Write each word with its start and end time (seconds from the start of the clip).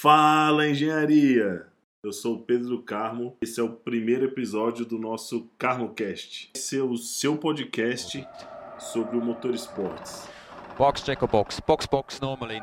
Fala 0.00 0.68
engenharia! 0.68 1.66
Eu 2.04 2.12
sou 2.12 2.36
o 2.36 2.42
Pedro 2.44 2.80
Carmo. 2.84 3.36
Esse 3.42 3.58
é 3.58 3.64
o 3.64 3.70
primeiro 3.70 4.26
episódio 4.26 4.86
do 4.86 4.96
nosso 4.96 5.50
CarmoCast. 5.58 6.52
Esse 6.54 6.78
é 6.78 6.82
o 6.84 6.96
seu 6.96 7.36
podcast 7.36 8.24
sobre 8.78 9.16
o 9.16 9.20
motor 9.20 9.52
esportes. 9.52 10.28
Box 10.78 11.02
checker 11.02 11.28
box. 11.28 11.58
Box 11.66 11.86
box 11.86 12.20
normal 12.20 12.52
in. 12.52 12.62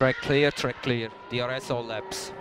Track 0.00 0.20
clear, 0.22 0.52
track 0.52 0.80
clear. 0.80 1.12
DRS 1.30 1.70
all 1.70 1.86
laps. 1.86 2.34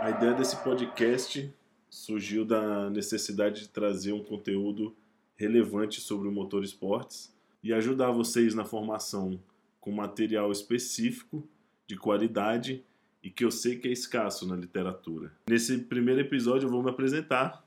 A 0.00 0.10
ideia 0.10 0.34
desse 0.34 0.56
podcast 0.64 1.54
surgiu 1.88 2.44
da 2.44 2.90
necessidade 2.90 3.60
de 3.60 3.68
trazer 3.68 4.12
um 4.12 4.24
conteúdo 4.24 4.92
relevante 5.36 6.00
sobre 6.00 6.26
o 6.26 6.32
motor 6.32 6.64
esportes 6.64 7.35
e 7.66 7.72
ajudar 7.72 8.12
vocês 8.12 8.54
na 8.54 8.64
formação 8.64 9.42
com 9.80 9.90
material 9.90 10.52
específico, 10.52 11.48
de 11.84 11.96
qualidade 11.96 12.84
e 13.20 13.28
que 13.28 13.44
eu 13.44 13.50
sei 13.50 13.76
que 13.76 13.88
é 13.88 13.90
escasso 13.90 14.46
na 14.46 14.54
literatura. 14.54 15.32
Nesse 15.50 15.76
primeiro 15.78 16.20
episódio 16.20 16.66
eu 16.66 16.70
vou 16.70 16.80
me 16.80 16.90
apresentar, 16.90 17.66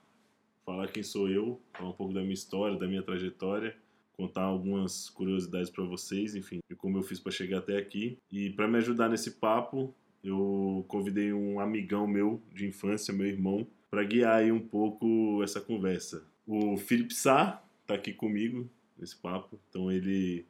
falar 0.66 0.88
quem 0.88 1.04
sou 1.04 1.30
eu, 1.30 1.62
falar 1.74 1.90
um 1.90 1.94
pouco 1.94 2.14
da 2.14 2.22
minha 2.22 2.34
história, 2.34 2.80
da 2.80 2.88
minha 2.88 3.04
trajetória, 3.04 3.76
contar 4.14 4.44
algumas 4.44 5.10
curiosidades 5.10 5.70
para 5.70 5.84
vocês, 5.84 6.34
enfim, 6.34 6.60
e 6.70 6.76
como 6.76 6.98
eu 6.98 7.04
fiz 7.04 7.20
para 7.20 7.34
chegar 7.34 7.58
até 7.58 7.78
aqui. 7.78 8.18
E 8.32 8.52
para 8.52 8.70
me 8.70 8.78
ajudar 8.78 9.10
nesse 9.10 9.32
papo, 9.32 9.94
eu 10.24 10.86
convidei 10.88 11.34
um 11.34 11.60
amigão 11.60 12.08
meu 12.08 12.42
de 12.54 12.66
infância, 12.66 13.14
meu 13.14 13.28
irmão, 13.28 13.68
para 13.92 14.04
guiar 14.06 14.38
aí 14.38 14.52
um 14.52 14.66
pouco 14.66 15.44
essa 15.44 15.60
conversa. 15.60 16.26
O 16.48 16.78
Felipe 16.78 17.14
Sá 17.14 17.62
está 17.82 17.96
aqui 17.96 18.14
comigo 18.14 18.70
nesse 19.00 19.16
papo, 19.16 19.60
então 19.70 19.92
ele 19.92 20.46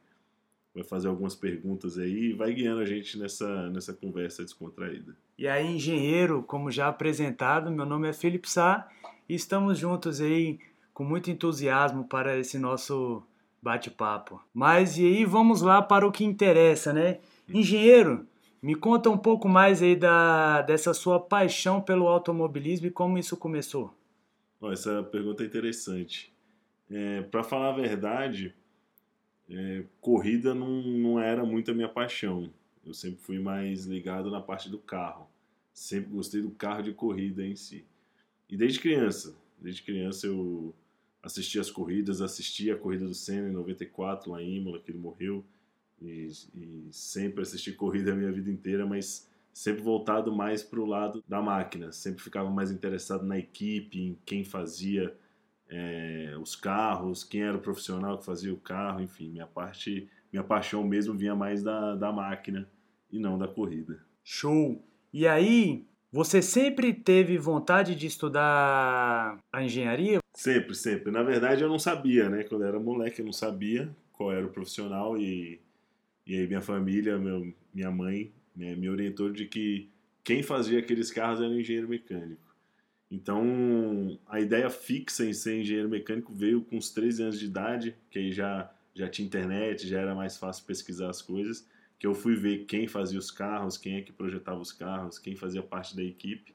vai 0.74 0.84
fazer 0.84 1.08
algumas 1.08 1.34
perguntas 1.34 1.98
aí 1.98 2.30
e 2.30 2.32
vai 2.32 2.52
guiando 2.52 2.80
a 2.80 2.84
gente 2.84 3.18
nessa, 3.18 3.68
nessa 3.70 3.92
conversa 3.92 4.44
descontraída. 4.44 5.16
E 5.38 5.48
aí, 5.48 5.66
engenheiro, 5.66 6.42
como 6.42 6.70
já 6.70 6.88
apresentado, 6.88 7.70
meu 7.70 7.86
nome 7.86 8.08
é 8.08 8.12
Felipe 8.12 8.48
Sá 8.48 8.88
e 9.28 9.34
estamos 9.34 9.78
juntos 9.78 10.20
aí 10.20 10.58
com 10.92 11.04
muito 11.04 11.30
entusiasmo 11.30 12.04
para 12.04 12.38
esse 12.38 12.58
nosso 12.58 13.22
bate-papo. 13.62 14.40
Mas 14.52 14.98
e 14.98 15.04
aí, 15.04 15.24
vamos 15.24 15.62
lá 15.62 15.82
para 15.82 16.06
o 16.06 16.12
que 16.12 16.24
interessa, 16.24 16.92
né? 16.92 17.18
Engenheiro, 17.48 18.26
me 18.62 18.74
conta 18.74 19.08
um 19.08 19.18
pouco 19.18 19.48
mais 19.48 19.82
aí 19.82 19.96
da, 19.96 20.62
dessa 20.62 20.92
sua 20.92 21.18
paixão 21.18 21.80
pelo 21.80 22.06
automobilismo 22.06 22.86
e 22.86 22.90
como 22.90 23.18
isso 23.18 23.36
começou. 23.36 23.94
Essa 24.70 25.02
pergunta 25.02 25.42
é 25.42 25.46
interessante. 25.46 26.32
É, 26.90 27.22
para 27.22 27.44
falar 27.44 27.68
a 27.68 27.76
verdade, 27.76 28.54
é, 29.48 29.84
corrida 30.00 30.54
não, 30.54 30.82
não 30.82 31.20
era 31.20 31.44
muito 31.44 31.70
a 31.70 31.74
minha 31.74 31.88
paixão. 31.88 32.52
Eu 32.84 32.92
sempre 32.92 33.20
fui 33.20 33.38
mais 33.38 33.84
ligado 33.84 34.30
na 34.30 34.40
parte 34.40 34.68
do 34.68 34.78
carro. 34.78 35.28
Sempre 35.72 36.10
gostei 36.10 36.42
do 36.42 36.50
carro 36.50 36.82
de 36.82 36.92
corrida 36.92 37.46
em 37.46 37.54
si. 37.54 37.84
E 38.48 38.56
desde 38.56 38.80
criança, 38.80 39.36
desde 39.58 39.82
criança 39.82 40.26
eu 40.26 40.74
assisti 41.22 41.58
as 41.60 41.70
corridas, 41.70 42.20
assisti 42.20 42.70
a 42.70 42.76
corrida 42.76 43.06
do 43.06 43.14
Senna 43.14 43.48
em 43.48 43.52
94 43.52 44.32
lá 44.32 44.42
em 44.42 44.56
Imola, 44.56 44.80
que 44.80 44.90
ele 44.90 44.98
morreu. 44.98 45.44
E, 46.02 46.28
e 46.54 46.88
sempre 46.90 47.42
assisti 47.42 47.72
corrida 47.72 48.12
a 48.12 48.16
minha 48.16 48.32
vida 48.32 48.50
inteira, 48.50 48.86
mas 48.86 49.28
sempre 49.52 49.82
voltado 49.82 50.34
mais 50.34 50.62
para 50.62 50.80
o 50.80 50.86
lado 50.86 51.22
da 51.28 51.40
máquina. 51.42 51.92
Sempre 51.92 52.22
ficava 52.22 52.50
mais 52.50 52.70
interessado 52.70 53.24
na 53.24 53.38
equipe, 53.38 54.00
em 54.00 54.18
quem 54.24 54.44
fazia 54.44 55.14
é, 55.70 56.36
os 56.40 56.56
carros, 56.56 57.22
quem 57.22 57.42
era 57.42 57.56
o 57.56 57.60
profissional 57.60 58.18
que 58.18 58.24
fazia 58.24 58.52
o 58.52 58.56
carro, 58.56 59.00
enfim, 59.00 59.30
minha 59.30 59.46
parte, 59.46 60.08
minha 60.32 60.42
paixão 60.42 60.82
mesmo 60.82 61.14
vinha 61.14 61.34
mais 61.34 61.62
da, 61.62 61.94
da 61.94 62.12
máquina 62.12 62.68
e 63.10 63.18
não 63.18 63.38
da 63.38 63.46
corrida. 63.46 64.04
Show! 64.24 64.84
E 65.12 65.26
aí, 65.26 65.84
você 66.12 66.42
sempre 66.42 66.92
teve 66.92 67.38
vontade 67.38 67.94
de 67.94 68.06
estudar 68.06 69.38
a 69.52 69.62
engenharia? 69.62 70.18
Sempre, 70.34 70.74
sempre. 70.74 71.10
Na 71.10 71.22
verdade, 71.22 71.62
eu 71.62 71.68
não 71.68 71.78
sabia, 71.78 72.28
né? 72.28 72.42
Quando 72.44 72.62
eu 72.62 72.68
era 72.68 72.80
moleque, 72.80 73.20
eu 73.20 73.24
não 73.24 73.32
sabia 73.32 73.90
qual 74.12 74.32
era 74.32 74.44
o 74.44 74.50
profissional 74.50 75.16
e, 75.16 75.60
e 76.26 76.36
aí 76.36 76.46
minha 76.46 76.60
família, 76.60 77.16
meu, 77.16 77.52
minha 77.72 77.90
mãe, 77.90 78.32
né, 78.54 78.74
me 78.74 78.88
orientou 78.88 79.30
de 79.30 79.46
que 79.46 79.88
quem 80.22 80.42
fazia 80.42 80.78
aqueles 80.78 81.10
carros 81.10 81.40
era 81.40 81.48
engenheiro 81.48 81.88
mecânico. 81.88 82.49
Então, 83.10 84.18
a 84.28 84.40
ideia 84.40 84.70
fixa 84.70 85.24
em 85.24 85.32
ser 85.32 85.60
engenheiro 85.60 85.88
mecânico 85.88 86.32
veio 86.32 86.62
com 86.62 86.78
os 86.78 86.90
13 86.90 87.22
anos 87.24 87.38
de 87.40 87.46
idade, 87.46 87.96
que 88.08 88.18
aí 88.18 88.30
já, 88.30 88.72
já 88.94 89.08
tinha 89.08 89.26
internet, 89.26 89.88
já 89.88 90.00
era 90.00 90.14
mais 90.14 90.36
fácil 90.36 90.64
pesquisar 90.64 91.10
as 91.10 91.20
coisas, 91.20 91.66
que 91.98 92.06
eu 92.06 92.14
fui 92.14 92.36
ver 92.36 92.66
quem 92.66 92.86
fazia 92.86 93.18
os 93.18 93.30
carros, 93.30 93.76
quem 93.76 93.96
é 93.96 94.00
que 94.00 94.12
projetava 94.12 94.60
os 94.60 94.72
carros, 94.72 95.18
quem 95.18 95.34
fazia 95.34 95.62
parte 95.62 95.96
da 95.96 96.04
equipe. 96.04 96.54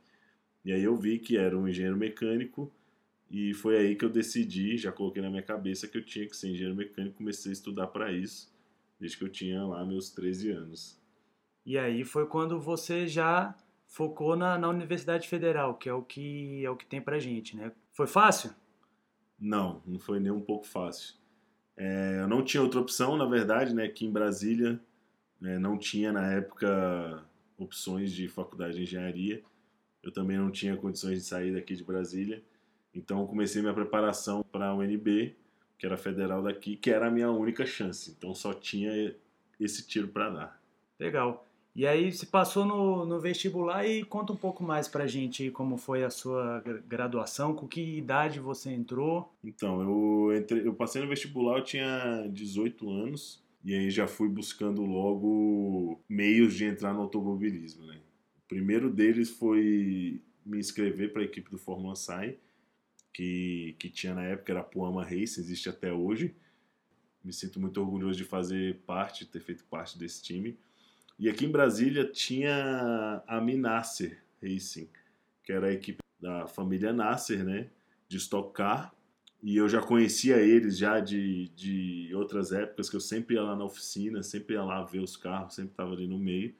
E 0.64 0.72
aí 0.72 0.84
eu 0.84 0.96
vi 0.96 1.20
que 1.20 1.38
era 1.38 1.58
um 1.58 1.68
engenheiro 1.68 1.98
mecânico 1.98 2.72
e 3.30 3.54
foi 3.54 3.78
aí 3.78 3.96
que 3.96 4.06
eu 4.06 4.10
decidi, 4.10 4.78
já 4.78 4.92
coloquei 4.92 5.22
na 5.22 5.30
minha 5.30 5.44
cabeça 5.44 5.88
que 5.88 5.98
eu 5.98 6.04
tinha 6.04 6.26
que 6.26 6.36
ser 6.36 6.50
engenheiro 6.50 6.76
mecânico, 6.76 7.18
comecei 7.18 7.52
a 7.52 7.54
estudar 7.54 7.88
para 7.88 8.12
isso, 8.12 8.52
desde 9.00 9.18
que 9.18 9.24
eu 9.24 9.30
tinha 9.30 9.64
lá 9.64 9.86
meus 9.86 10.10
13 10.10 10.52
anos. 10.52 10.98
E 11.66 11.78
aí 11.78 12.04
foi 12.04 12.28
quando 12.28 12.60
você 12.60 13.08
já 13.08 13.56
focou 13.88 14.36
na, 14.36 14.58
na 14.58 14.70
Universidade 14.70 15.28
Federal, 15.28 15.76
que 15.76 15.90
é 15.90 15.94
o 15.94 16.02
que 16.02 16.66
é 16.66 16.70
o 16.70 16.76
que 16.76 16.86
tem 16.86 17.02
pra 17.02 17.20
gente, 17.20 17.56
né? 17.56 17.72
Foi 17.94 18.08
fácil? 18.08 18.52
Não, 19.40 19.82
não 19.86 20.00
foi 20.00 20.20
nem 20.20 20.32
um 20.32 20.42
pouco 20.42 20.66
fácil. 20.66 21.16
É, 21.78 22.20
eu 22.22 22.28
não 22.28 22.44
tinha 22.44 22.64
outra 22.64 22.80
opção, 22.80 23.18
na 23.18 23.26
verdade, 23.26 23.74
né? 23.74 23.86
Aqui 23.86 24.06
em 24.06 24.12
Brasília 24.12 24.80
né, 25.40 25.60
não 25.60 25.78
tinha 25.78 26.12
na 26.12 26.32
época 26.32 27.24
opções 27.58 28.12
de 28.12 28.28
faculdade 28.28 28.76
de 28.76 28.84
engenharia. 28.84 29.44
Eu 30.02 30.12
também 30.12 30.38
não 30.38 30.52
tinha 30.52 30.78
condições 30.78 31.20
de 31.20 31.26
sair 31.26 31.54
daqui 31.54 31.76
de 31.76 31.84
Brasília. 31.84 32.44
Então 32.94 33.26
comecei 33.28 33.62
minha 33.62 33.74
preparação 33.74 34.44
para 34.44 34.68
a 34.68 34.76
UNB, 34.76 35.36
que 35.78 35.86
era 35.86 35.98
federal 35.98 36.42
daqui, 36.42 36.78
que 36.78 36.90
era 36.90 37.08
a 37.08 37.12
minha 37.12 37.30
única 37.30 37.66
chance. 37.66 38.12
Então 38.12 38.34
só 38.34 38.54
tinha 38.54 39.16
esse 39.60 39.86
tiro 39.86 40.08
para 40.08 40.30
dar. 40.30 40.62
Legal. 41.00 41.46
E 41.76 41.86
aí 41.86 42.10
se 42.14 42.26
passou 42.26 42.64
no, 42.64 43.06
no 43.06 43.20
vestibular 43.20 43.86
e 43.86 44.06
conta 44.06 44.32
um 44.32 44.38
pouco 44.38 44.64
mais 44.64 44.88
pra 44.88 45.06
gente 45.06 45.52
como 45.52 45.76
foi 45.76 46.06
a 46.06 46.10
sua 46.10 46.64
graduação, 46.88 47.54
com 47.54 47.68
que 47.68 47.98
idade 47.98 48.40
você 48.40 48.70
entrou. 48.70 49.36
Então, 49.44 49.82
eu, 49.82 50.38
entrei, 50.38 50.66
eu 50.66 50.74
passei 50.74 51.02
no 51.02 51.08
vestibular, 51.10 51.58
eu 51.58 51.64
tinha 51.66 52.28
18 52.30 52.90
anos, 52.90 53.44
e 53.62 53.76
aí 53.76 53.90
já 53.90 54.08
fui 54.08 54.30
buscando 54.30 54.86
logo 54.86 56.00
meios 56.08 56.54
de 56.54 56.64
entrar 56.64 56.94
no 56.94 57.02
automobilismo, 57.02 57.86
né? 57.86 58.00
O 58.38 58.48
primeiro 58.48 58.90
deles 58.90 59.32
foi 59.32 60.22
me 60.46 60.60
inscrever 60.60 61.12
para 61.12 61.24
a 61.24 61.26
equipe 61.26 61.52
do 61.52 61.58
Fórmula 61.58 61.96
Sai, 61.96 62.38
que, 63.12 63.76
que 63.80 63.90
tinha 63.90 64.14
na 64.14 64.24
época, 64.24 64.54
era 64.54 64.62
a 64.62 64.64
Puama 64.64 65.04
Race, 65.04 65.40
existe 65.40 65.68
até 65.68 65.92
hoje. 65.92 66.36
Me 67.22 67.34
sinto 67.34 67.60
muito 67.60 67.82
orgulhoso 67.82 68.18
de 68.18 68.24
fazer 68.24 68.78
parte, 68.86 69.26
ter 69.26 69.42
feito 69.42 69.66
parte 69.66 69.98
desse 69.98 70.22
time. 70.22 70.58
E 71.18 71.30
aqui 71.30 71.46
em 71.46 71.52
Brasília 71.52 72.06
tinha 72.06 73.24
a 73.26 73.40
Minasser 73.40 74.22
Racing, 74.42 74.90
que 75.44 75.52
era 75.52 75.68
a 75.68 75.72
equipe 75.72 76.00
da 76.20 76.46
família 76.48 76.92
Nasser, 76.92 77.44
né, 77.44 77.70
de 78.08 78.18
Stock 78.18 78.54
Car. 78.54 78.94
E 79.42 79.56
eu 79.56 79.70
já 79.70 79.82
conhecia 79.82 80.38
eles 80.38 80.78
já 80.78 81.00
de, 81.00 81.50
de 81.50 82.10
outras 82.14 82.52
épocas, 82.52 82.90
que 82.90 82.96
eu 82.96 83.02
sempre 83.02 83.36
ia 83.36 83.44
lá 83.44 83.56
na 83.56 83.64
oficina, 83.64 84.24
sempre 84.24 84.56
ia 84.56 84.64
lá 84.64 84.84
ver 84.84 85.00
os 85.00 85.16
carros, 85.16 85.56
sempre 85.56 85.72
estava 85.72 85.94
ali 85.94 86.08
no 86.08 86.18
meio. 86.18 86.54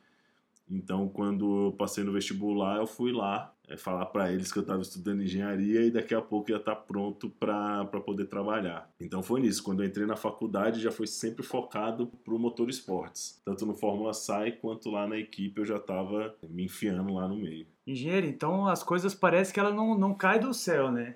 Então, 0.70 1.08
quando 1.08 1.68
eu 1.68 1.72
passei 1.74 2.04
no 2.04 2.12
vestibular, 2.12 2.78
eu 2.78 2.88
fui 2.88 3.12
lá 3.12 3.54
é, 3.68 3.78
falar 3.78 4.06
para 4.08 4.32
eles 4.32 4.52
que 4.52 4.60
eu 4.60 4.62
estava 4.62 4.82
estudando 4.82 5.24
engenharia 5.24 5.82
e 5.82 5.92
daqui 5.92 6.14
a 6.14 6.22
pouco 6.22 6.52
ia 6.52 6.58
estar 6.58 6.76
tá 6.76 6.82
pronto 6.82 7.30
para 7.30 7.86
poder 8.06 8.26
trabalhar. 8.26 8.90
Então 9.00 9.24
foi 9.24 9.42
nisso. 9.42 9.64
Quando 9.64 9.84
eu 9.84 9.88
entrei 9.88 10.06
na 10.06 10.16
faculdade, 10.16 10.82
já 10.82 10.92
foi 10.92 11.08
sempre 11.08 11.44
focado 11.44 12.08
para 12.24 12.34
o 12.34 12.40
motor 12.40 12.70
esportes. 12.70 13.42
Tanto 13.44 13.66
no 13.66 13.74
Fórmula 13.74 14.14
SAI 14.14 14.54
quanto 14.54 14.90
lá 14.90 15.08
na 15.08 15.18
equipe 15.18 15.62
eu 15.62 15.66
já 15.66 15.78
estava 15.78 16.36
me 16.48 16.66
enfiando 16.66 17.14
lá 17.14 17.28
no 17.28 17.36
meio. 17.36 17.66
Engenheiro, 17.86 18.26
então 18.28 18.68
as 18.68 18.84
coisas 18.84 19.14
parecem 19.14 19.54
que 19.54 19.60
ela 19.60 19.72
não, 19.72 19.98
não 19.98 20.14
cai 20.14 20.40
do 20.40 20.54
céu, 20.54 20.92
né? 20.92 21.16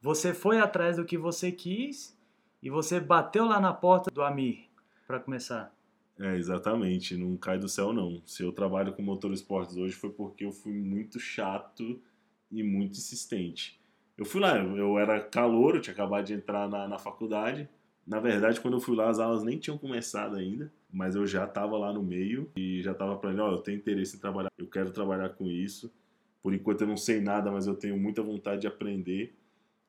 Você 0.00 0.34
foi 0.34 0.58
atrás 0.58 0.96
do 0.96 1.04
que 1.04 1.16
você 1.16 1.50
quis 1.50 2.16
e 2.62 2.68
você 2.68 3.00
bateu 3.00 3.46
lá 3.46 3.60
na 3.60 3.72
porta 3.72 4.10
do 4.10 4.22
Amir 4.22 4.68
para 5.06 5.20
começar. 5.20 5.74
É, 6.18 6.36
exatamente, 6.36 7.16
não 7.16 7.36
cai 7.36 7.58
do 7.58 7.68
céu 7.68 7.92
não. 7.92 8.22
Se 8.24 8.42
eu 8.42 8.52
trabalho 8.52 8.92
com 8.92 9.02
motor 9.02 9.32
esportes 9.32 9.76
hoje 9.76 9.94
foi 9.94 10.10
porque 10.10 10.44
eu 10.44 10.52
fui 10.52 10.72
muito 10.72 11.18
chato 11.18 12.00
e 12.50 12.62
muito 12.62 12.92
insistente. 12.92 13.80
Eu 14.16 14.24
fui 14.24 14.40
lá, 14.40 14.56
eu 14.58 14.96
era 14.96 15.20
calor, 15.20 15.74
eu 15.74 15.80
tinha 15.80 15.92
acabado 15.92 16.24
de 16.24 16.34
entrar 16.34 16.68
na, 16.68 16.86
na 16.86 16.98
faculdade. 16.98 17.68
Na 18.06 18.20
verdade, 18.20 18.60
quando 18.60 18.74
eu 18.74 18.80
fui 18.80 18.94
lá, 18.94 19.08
as 19.08 19.18
aulas 19.18 19.42
nem 19.42 19.58
tinham 19.58 19.76
começado 19.76 20.36
ainda, 20.36 20.72
mas 20.92 21.16
eu 21.16 21.26
já 21.26 21.46
estava 21.46 21.76
lá 21.76 21.92
no 21.92 22.02
meio 22.02 22.48
e 22.54 22.80
já 22.82 22.92
estava 22.92 23.16
para 23.16 23.30
ó, 23.44 23.52
eu 23.52 23.58
tenho 23.58 23.78
interesse 23.78 24.16
em 24.16 24.20
trabalhar, 24.20 24.50
eu 24.56 24.68
quero 24.68 24.92
trabalhar 24.92 25.30
com 25.30 25.48
isso. 25.48 25.92
Por 26.42 26.54
enquanto 26.54 26.82
eu 26.82 26.86
não 26.86 26.96
sei 26.96 27.20
nada, 27.20 27.50
mas 27.50 27.66
eu 27.66 27.74
tenho 27.74 27.98
muita 27.98 28.22
vontade 28.22 28.60
de 28.60 28.66
aprender. 28.68 29.34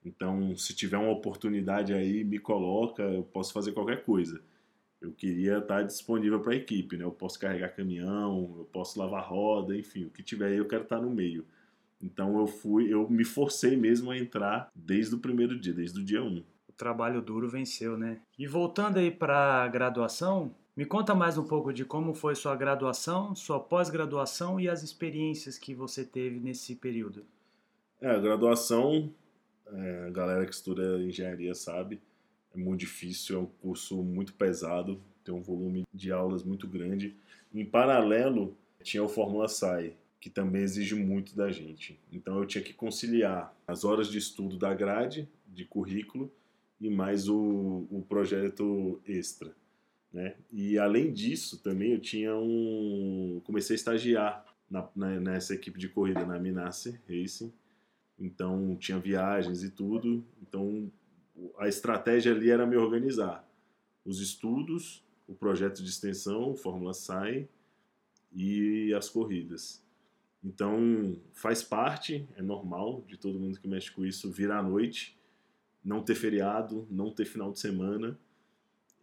Então, 0.04 0.56
se 0.56 0.74
tiver 0.74 0.98
uma 0.98 1.12
oportunidade 1.12 1.94
aí, 1.94 2.24
me 2.24 2.40
coloca, 2.40 3.04
eu 3.04 3.24
posso 3.24 3.54
fazer 3.54 3.74
qualquer 3.74 4.04
coisa 4.06 4.42
eu 5.06 5.12
queria 5.12 5.60
estar 5.60 5.84
disponível 5.84 6.40
para 6.40 6.54
a 6.54 6.56
equipe, 6.56 6.98
né? 6.98 7.04
Eu 7.04 7.12
posso 7.12 7.40
carregar 7.40 7.76
caminhão, 7.76 8.56
eu 8.58 8.66
posso 8.66 9.00
lavar 9.00 9.24
roda, 9.24 9.78
enfim, 9.78 10.06
o 10.06 10.10
que 10.10 10.24
tiver 10.24 10.48
aí 10.48 10.58
eu 10.58 10.68
quero 10.68 10.84
estar 10.84 11.00
no 11.00 11.10
meio. 11.10 11.46
Então 12.02 12.38
eu 12.40 12.48
fui, 12.48 12.92
eu 12.92 13.10
me 13.10 13.24
forcei 13.24 13.78
mesmo 13.78 14.12
a 14.12 14.18
entrar 14.18 14.72
desde 14.76 15.16
o 15.16 15.20
primeiro 15.20 15.58
dia, 15.60 15.74
desde 15.74 16.00
o 16.00 16.04
dia 16.04 16.24
1. 16.24 16.44
O 16.68 16.74
trabalho 16.74 17.22
duro 17.22 17.48
venceu, 17.48 17.98
né? 17.98 18.20
E 18.38 18.48
voltando 18.48 18.98
aí 18.98 19.12
para 19.12 19.64
a 19.64 19.68
graduação, 19.68 20.54
me 20.76 20.86
conta 20.86 21.16
mais 21.16 21.38
um 21.38 21.46
pouco 21.46 21.72
de 21.72 21.86
como 21.86 22.14
foi 22.14 22.36
sua 22.36 22.56
graduação, 22.56 23.34
sua 23.34 23.60
pós-graduação 23.60 24.60
e 24.60 24.68
as 24.68 24.84
experiências 24.84 25.58
que 25.58 25.74
você 25.74 26.04
teve 26.04 26.40
nesse 26.40 26.76
período. 26.76 27.26
É, 28.02 28.10
a 28.10 28.20
graduação, 28.20 29.14
é, 29.72 30.06
a 30.08 30.10
galera 30.10 30.46
que 30.46 30.54
estuda 30.54 31.00
engenharia 31.00 31.56
sabe, 31.56 32.02
é 32.56 32.58
muito 32.58 32.80
difícil, 32.80 33.38
é 33.38 33.40
um 33.40 33.46
curso 33.46 34.02
muito 34.02 34.34
pesado, 34.34 35.02
tem 35.24 35.34
um 35.34 35.42
volume 35.42 35.84
de 35.94 36.12
aulas 36.12 36.44
muito 36.44 36.68
grande. 36.68 37.16
Em 37.54 37.66
paralelo, 37.66 38.58
tinha 38.82 39.04
o 39.04 39.10
Fórmula 39.10 39.48
SAI, 39.48 39.96
que 40.20 40.30
também 40.30 40.62
exige 40.62 40.96
muito 40.96 41.36
da 41.36 41.52
gente. 41.52 42.00
Então 42.12 42.40
eu 42.40 42.46
tinha 42.46 42.64
que 42.64 42.74
conciliar 42.74 43.56
as 43.68 43.84
horas 43.84 44.08
de 44.08 44.18
estudo 44.18 44.58
da 44.58 44.74
grade, 44.74 45.28
de 45.48 45.66
currículo, 45.66 46.32
e 46.80 46.90
mais 46.90 47.28
o, 47.28 47.88
o 47.90 48.04
projeto 48.08 49.02
extra. 49.08 49.56
Né? 50.12 50.36
E 50.52 50.78
além 50.78 51.12
disso, 51.12 51.62
também 51.62 51.92
eu 51.94 52.00
tinha 52.00 52.36
um. 52.36 53.42
Comecei 53.44 53.74
a 53.74 53.78
estagiar 53.78 54.46
na, 54.70 54.88
na, 54.96 55.20
nessa 55.20 55.54
equipe 55.54 55.78
de 55.78 55.90
corrida, 55.90 56.26
na 56.26 56.40
Minasse 56.40 57.00
Racing. 57.08 57.52
Então 58.18 58.76
tinha 58.78 58.98
viagens 58.98 59.64
e 59.64 59.70
tudo. 59.70 60.24
Então 60.42 60.92
a 61.58 61.68
estratégia 61.68 62.34
ali 62.34 62.50
era 62.50 62.66
me 62.66 62.78
organizar. 62.78 63.48
Os 64.06 64.20
estudos, 64.20 65.04
o 65.28 65.34
projeto 65.34 65.82
de 65.84 65.90
extensão, 65.90 66.56
Fórmula 66.56 66.94
SAI 66.94 67.48
e 68.34 68.94
as 68.94 69.10
corridas. 69.10 69.84
Então, 70.44 71.20
faz 71.34 71.64
parte, 71.64 72.28
é 72.36 72.42
normal 72.42 73.04
de 73.08 73.18
todo 73.18 73.40
mundo 73.40 73.60
que 73.60 73.68
mexe 73.68 73.92
com 73.92 74.06
isso, 74.06 74.32
vir 74.32 74.52
à 74.52 74.62
noite, 74.62 75.18
não 75.84 76.04
ter 76.04 76.16
feriado, 76.16 76.88
não 76.90 77.12
ter 77.12 77.26
final 77.26 77.52
de 77.52 77.60
semana 77.60 78.18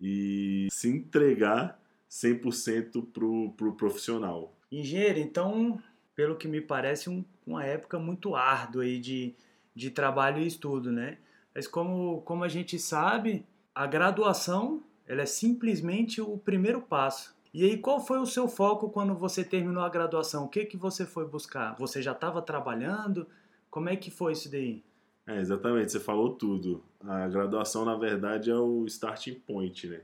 e 0.00 0.68
se 0.70 0.88
entregar 0.88 1.80
100% 2.08 3.06
pro, 3.12 3.52
pro 3.56 3.74
profissional. 3.74 4.56
Engenheiro, 4.70 5.18
então, 5.18 5.82
pelo 6.14 6.36
que 6.36 6.46
me 6.46 6.60
parece, 6.60 7.10
um, 7.10 7.24
uma 7.46 7.64
época 7.64 7.98
muito 7.98 8.36
árdua 8.36 8.84
aí 8.84 8.98
de, 8.98 9.34
de 9.74 9.90
trabalho 9.90 10.42
e 10.42 10.46
estudo, 10.46 10.92
né? 10.92 11.18
Mas 11.54 11.66
como, 11.66 12.22
como 12.22 12.44
a 12.44 12.48
gente 12.48 12.78
sabe, 12.78 13.44
a 13.74 13.86
graduação 13.86 14.82
ela 15.06 15.22
é 15.22 15.26
simplesmente 15.26 16.20
o 16.20 16.38
primeiro 16.38 16.80
passo. 16.80 17.34
E 17.52 17.64
aí, 17.64 17.76
qual 17.76 18.00
foi 18.00 18.18
o 18.18 18.24
seu 18.24 18.48
foco 18.48 18.88
quando 18.88 19.14
você 19.14 19.44
terminou 19.44 19.82
a 19.82 19.88
graduação? 19.88 20.44
O 20.44 20.48
que 20.48 20.64
que 20.64 20.76
você 20.76 21.04
foi 21.04 21.26
buscar? 21.26 21.76
Você 21.78 22.00
já 22.00 22.12
estava 22.12 22.40
trabalhando? 22.40 23.26
Como 23.70 23.90
é 23.90 23.96
que 23.96 24.10
foi 24.10 24.32
isso 24.32 24.50
daí? 24.50 24.82
É, 25.26 25.38
exatamente, 25.38 25.92
você 25.92 26.00
falou 26.00 26.34
tudo. 26.34 26.82
A 27.00 27.28
graduação, 27.28 27.84
na 27.84 27.94
verdade, 27.94 28.50
é 28.50 28.56
o 28.56 28.86
starting 28.86 29.34
point, 29.34 29.86
né? 29.86 30.00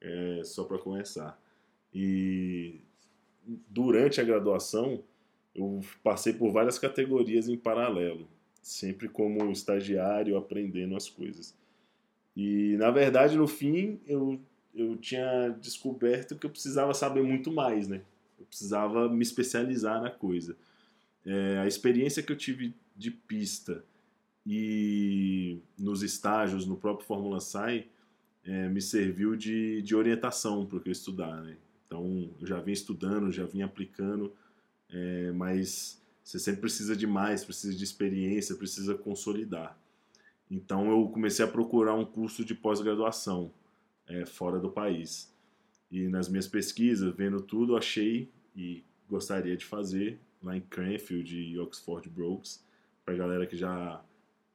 É, 0.00 0.42
só 0.44 0.64
para 0.64 0.78
começar. 0.78 1.40
E 1.92 2.80
durante 3.68 4.20
a 4.20 4.24
graduação, 4.24 5.02
eu 5.54 5.80
passei 6.04 6.32
por 6.32 6.52
várias 6.52 6.78
categorias 6.78 7.48
em 7.48 7.56
paralelo, 7.56 8.28
sempre 8.62 9.08
como 9.08 9.50
estagiário, 9.50 10.36
aprendendo 10.36 10.96
as 10.96 11.08
coisas. 11.08 11.54
E, 12.36 12.76
na 12.78 12.90
verdade, 12.90 13.36
no 13.36 13.46
fim, 13.46 14.00
eu 14.06 14.40
eu 14.74 14.96
tinha 14.96 15.50
descoberto 15.60 16.36
que 16.36 16.46
eu 16.46 16.50
precisava 16.50 16.94
saber 16.94 17.22
muito 17.22 17.52
mais, 17.52 17.88
né? 17.88 18.02
Eu 18.38 18.46
precisava 18.46 19.08
me 19.08 19.22
especializar 19.22 20.00
na 20.00 20.10
coisa. 20.10 20.56
É, 21.24 21.58
a 21.58 21.66
experiência 21.66 22.22
que 22.22 22.32
eu 22.32 22.36
tive 22.36 22.74
de 22.96 23.10
pista 23.10 23.84
e 24.46 25.58
nos 25.78 26.02
estágios 26.02 26.66
no 26.66 26.76
próprio 26.76 27.06
Fórmula 27.06 27.40
Sai 27.40 27.86
é, 28.44 28.68
me 28.68 28.80
serviu 28.80 29.36
de, 29.36 29.82
de 29.82 29.94
orientação 29.94 30.64
para 30.64 30.78
o 30.78 30.80
que 30.80 30.88
eu 30.88 30.92
estudar, 30.92 31.42
né? 31.42 31.56
Então, 31.84 32.30
eu 32.40 32.46
já 32.46 32.60
vinha 32.60 32.72
estudando, 32.72 33.32
já 33.32 33.44
vinha 33.44 33.66
aplicando, 33.66 34.32
é, 34.88 35.32
mas 35.32 36.00
você 36.30 36.38
sempre 36.38 36.60
precisa 36.60 36.94
de 36.94 37.08
mais, 37.08 37.44
precisa 37.44 37.76
de 37.76 37.82
experiência, 37.82 38.54
precisa 38.54 38.94
consolidar. 38.94 39.76
Então, 40.48 40.88
eu 40.88 41.08
comecei 41.08 41.44
a 41.44 41.48
procurar 41.48 41.94
um 41.94 42.04
curso 42.04 42.44
de 42.44 42.54
pós-graduação 42.54 43.52
é, 44.06 44.24
fora 44.24 44.60
do 44.60 44.70
país. 44.70 45.34
E 45.90 46.06
nas 46.06 46.28
minhas 46.28 46.46
pesquisas, 46.46 47.12
vendo 47.16 47.40
tudo, 47.40 47.76
achei 47.76 48.30
e 48.54 48.84
gostaria 49.08 49.56
de 49.56 49.64
fazer 49.64 50.20
lá 50.40 50.56
em 50.56 50.60
Cranfield 50.60 51.36
e 51.36 51.58
Oxford 51.58 52.08
Brookes, 52.08 52.64
para 53.04 53.16
galera 53.16 53.44
que 53.44 53.56
já 53.56 54.00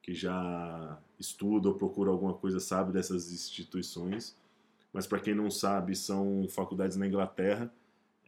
que 0.01 0.13
já 0.13 0.98
estuda 1.19 1.68
ou 1.68 1.75
procura 1.75 2.10
alguma 2.10 2.36
coisa 2.36 2.60
sabe 2.62 2.94
dessas 2.94 3.33
instituições. 3.33 4.38
Mas 4.94 5.06
para 5.06 5.19
quem 5.19 5.36
não 5.36 5.51
sabe, 5.51 5.94
são 5.94 6.48
faculdades 6.48 6.95
na 6.95 7.06
Inglaterra 7.06 7.74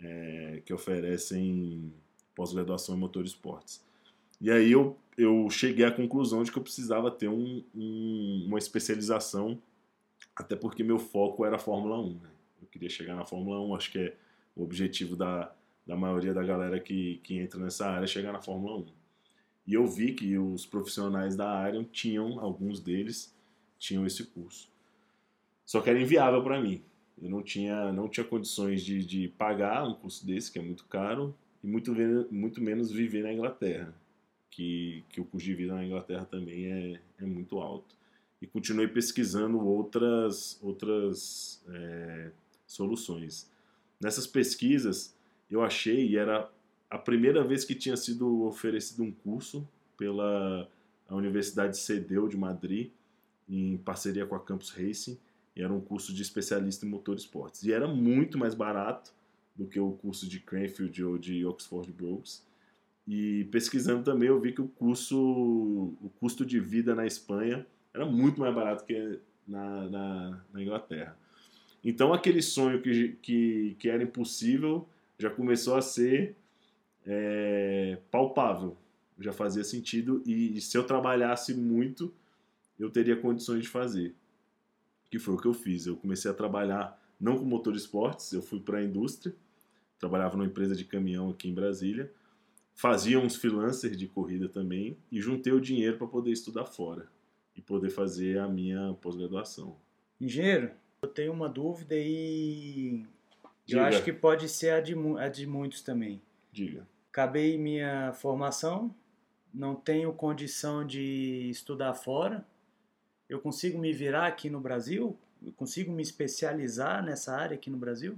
é, 0.01 0.61
que 0.65 0.73
oferecem 0.73 1.93
pós-graduação 2.37 2.95
em 2.95 2.99
motor 2.99 3.25
esportes. 3.25 3.83
E 4.39 4.51
aí 4.51 4.71
eu, 4.71 4.95
eu 5.17 5.49
cheguei 5.49 5.83
à 5.83 5.91
conclusão 5.91 6.43
de 6.43 6.51
que 6.51 6.57
eu 6.59 6.61
precisava 6.61 7.09
ter 7.09 7.27
um, 7.27 7.63
um, 7.75 8.45
uma 8.47 8.59
especialização 8.59 9.59
até 10.35 10.55
porque 10.55 10.83
meu 10.83 10.99
foco 10.99 11.43
era 11.43 11.55
a 11.55 11.59
Fórmula 11.59 11.99
1. 11.99 12.13
Né? 12.13 12.29
Eu 12.61 12.67
queria 12.67 12.89
chegar 12.89 13.15
na 13.15 13.25
Fórmula 13.25 13.59
1, 13.59 13.75
acho 13.75 13.91
que 13.91 13.97
é 13.97 14.15
o 14.55 14.63
objetivo 14.63 15.15
da, 15.15 15.51
da 15.85 15.95
maioria 15.95 16.31
da 16.31 16.43
galera 16.43 16.79
que, 16.79 17.19
que 17.23 17.39
entra 17.39 17.59
nessa 17.59 17.89
área, 17.89 18.05
chegar 18.05 18.31
na 18.31 18.41
Fórmula 18.41 18.77
1. 18.77 18.85
E 19.65 19.73
eu 19.73 19.87
vi 19.87 20.13
que 20.13 20.37
os 20.37 20.65
profissionais 20.65 21.35
da 21.35 21.49
área 21.49 21.83
tinham, 21.91 22.39
alguns 22.39 22.79
deles, 22.79 23.35
tinham 23.79 24.05
esse 24.05 24.23
curso. 24.25 24.69
Só 25.65 25.81
que 25.81 25.89
era 25.89 25.99
inviável 25.99 26.43
para 26.43 26.61
mim. 26.61 26.83
Eu 27.19 27.29
não 27.29 27.41
tinha, 27.41 27.91
não 27.91 28.07
tinha 28.07 28.23
condições 28.23 28.85
de, 28.85 29.03
de 29.03 29.27
pagar 29.27 29.83
um 29.87 29.95
curso 29.95 30.25
desse, 30.25 30.51
que 30.51 30.59
é 30.59 30.61
muito 30.61 30.85
caro, 30.85 31.35
e 31.67 31.69
muito, 31.69 31.93
muito 32.31 32.61
menos 32.61 32.89
viver 32.89 33.23
na 33.23 33.33
Inglaterra, 33.33 33.93
que, 34.49 35.03
que 35.09 35.19
o 35.19 35.25
custo 35.25 35.45
de 35.45 35.53
vida 35.53 35.75
na 35.75 35.85
Inglaterra 35.85 36.23
também 36.23 36.65
é, 36.71 37.01
é 37.19 37.25
muito 37.25 37.59
alto 37.59 37.93
e 38.41 38.47
continuei 38.47 38.87
pesquisando 38.87 39.59
outras, 39.59 40.57
outras 40.61 41.61
é, 41.67 42.31
soluções. 42.65 43.51
Nessas 43.99 44.25
pesquisas, 44.25 45.13
eu 45.51 45.61
achei, 45.61 46.07
e 46.07 46.15
era 46.15 46.49
a 46.89 46.97
primeira 46.97 47.43
vez 47.43 47.65
que 47.65 47.75
tinha 47.75 47.97
sido 47.97 48.43
oferecido 48.43 49.03
um 49.03 49.11
curso 49.11 49.67
pela 49.97 50.69
a 51.09 51.15
Universidade 51.15 51.77
CEDEU 51.77 52.29
de 52.29 52.37
Madrid, 52.37 52.91
em 53.49 53.77
parceria 53.77 54.25
com 54.25 54.35
a 54.35 54.39
Campus 54.39 54.69
Racing, 54.69 55.17
e 55.55 55.61
era 55.61 55.73
um 55.73 55.81
curso 55.81 56.13
de 56.13 56.21
especialista 56.21 56.85
em 56.85 56.89
motor 56.89 57.17
esportes. 57.17 57.63
E 57.63 57.73
era 57.73 57.87
muito 57.87 58.37
mais 58.37 58.53
barato 58.53 59.13
do 59.57 59.65
que 59.65 59.79
o 59.79 59.91
curso 59.91 60.27
de 60.27 60.39
Cranfield 60.39 61.03
ou 61.03 61.17
de 61.17 61.45
Oxford 61.45 61.91
Brookes. 61.91 62.45
E 63.07 63.45
pesquisando 63.45 64.03
também 64.03 64.27
eu 64.27 64.39
vi 64.39 64.51
que 64.51 64.61
o 64.61 64.67
curso, 64.67 65.17
o 65.17 66.11
custo 66.19 66.45
de 66.45 66.59
vida 66.59 66.93
na 66.93 67.05
Espanha 67.05 67.65
era 67.93 68.05
muito 68.05 68.39
mais 68.39 68.53
barato 68.53 68.85
que 68.85 69.19
na, 69.47 69.89
na, 69.89 70.43
na 70.53 70.61
Inglaterra. 70.61 71.17
Então 71.83 72.13
aquele 72.13 72.41
sonho 72.41 72.81
que, 72.81 73.17
que, 73.21 73.75
que, 73.79 73.89
era 73.89 74.03
impossível 74.03 74.87
já 75.17 75.29
começou 75.29 75.75
a 75.75 75.81
ser 75.81 76.35
é, 77.05 77.97
palpável, 78.11 78.77
já 79.17 79.31
fazia 79.31 79.63
sentido 79.63 80.21
e, 80.25 80.57
e 80.57 80.61
se 80.61 80.77
eu 80.77 80.83
trabalhasse 80.83 81.53
muito 81.53 82.13
eu 82.79 82.89
teria 82.89 83.15
condições 83.15 83.63
de 83.63 83.69
fazer. 83.69 84.13
Que 85.09 85.17
foi 85.17 85.33
o 85.33 85.37
que 85.37 85.47
eu 85.47 85.53
fiz. 85.53 85.87
Eu 85.87 85.95
comecei 85.95 86.29
a 86.29 86.33
trabalhar 86.33 87.01
não 87.19 87.37
com 87.37 87.45
motor 87.45 87.75
esportes, 87.75 88.31
eu 88.33 88.41
fui 88.41 88.59
para 88.59 88.77
a 88.77 88.83
indústria, 88.83 89.35
trabalhava 89.99 90.35
numa 90.35 90.47
empresa 90.47 90.75
de 90.75 90.85
caminhão 90.85 91.29
aqui 91.29 91.49
em 91.49 91.53
Brasília, 91.53 92.11
fazia 92.73 93.19
uns 93.19 93.35
freelancers 93.35 93.97
de 93.97 94.07
corrida 94.07 94.47
também 94.47 94.97
e 95.11 95.19
juntei 95.19 95.51
o 95.51 95.59
dinheiro 95.59 95.97
para 95.97 96.07
poder 96.07 96.31
estudar 96.31 96.65
fora 96.65 97.07
e 97.55 97.61
poder 97.61 97.89
fazer 97.89 98.37
a 98.37 98.47
minha 98.47 98.93
pós-graduação. 99.01 99.75
Engenheiro, 100.21 100.71
eu 101.01 101.07
tenho 101.07 101.33
uma 101.33 101.49
dúvida 101.49 101.95
e 101.95 103.03
Diga. 103.65 103.81
eu 103.81 103.85
acho 103.85 104.03
que 104.03 104.13
pode 104.13 104.47
ser 104.47 104.71
a 104.71 104.81
de, 104.81 104.93
a 105.17 105.27
de 105.27 105.47
muitos 105.47 105.81
também. 105.81 106.21
Diga. 106.51 106.87
Acabei 107.09 107.57
minha 107.57 108.13
formação, 108.13 108.93
não 109.53 109.75
tenho 109.75 110.13
condição 110.13 110.85
de 110.85 111.49
estudar 111.49 111.93
fora. 111.95 112.45
Eu 113.27 113.39
consigo 113.39 113.79
me 113.79 113.91
virar 113.91 114.27
aqui 114.27 114.49
no 114.49 114.59
Brasil? 114.59 115.17
Eu 115.43 115.51
consigo 115.53 115.91
me 115.91 116.01
especializar 116.01 117.03
nessa 117.03 117.35
área 117.35 117.55
aqui 117.55 117.69
no 117.69 117.77
Brasil? 117.77 118.17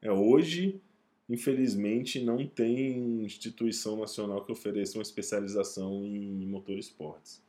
É, 0.00 0.12
hoje, 0.12 0.80
infelizmente, 1.28 2.22
não 2.22 2.46
tem 2.46 3.24
instituição 3.24 3.96
nacional 3.98 4.44
que 4.44 4.52
ofereça 4.52 4.96
uma 4.96 5.02
especialização 5.02 6.04
em 6.04 6.46
motor 6.46 6.78
esportes. 6.78 7.42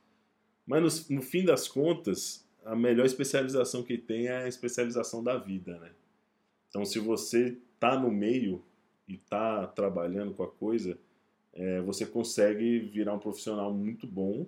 Mas 0.66 1.10
no, 1.10 1.16
no, 1.16 1.22
fim 1.22 1.46
das 1.46 1.68
contas, 1.68 2.46
a 2.66 2.76
melhor 2.76 3.06
especialização 3.06 3.82
que 3.82 3.98
tem 3.98 4.28
é 4.28 4.44
a 4.44 4.48
especialização 4.48 5.24
da 5.24 5.38
vida, 5.38 5.80
né? 5.80 5.92
Então, 6.70 6.86
se 6.86 7.00
você 7.00 7.58
está 7.74 7.98
no 7.98 8.12
meio 8.12 8.64
e 9.08 9.16
está 9.16 9.66
trabalhando 9.66 10.34
com 10.34 10.44
a 10.44 10.52
coisa, 10.52 11.00
é, 11.54 11.82
você 11.82 12.06
consegue 12.06 12.80
virar 12.80 13.16
um 13.16 13.20
profissional 13.20 13.74
muito 13.74 14.06
bom, 14.06 14.46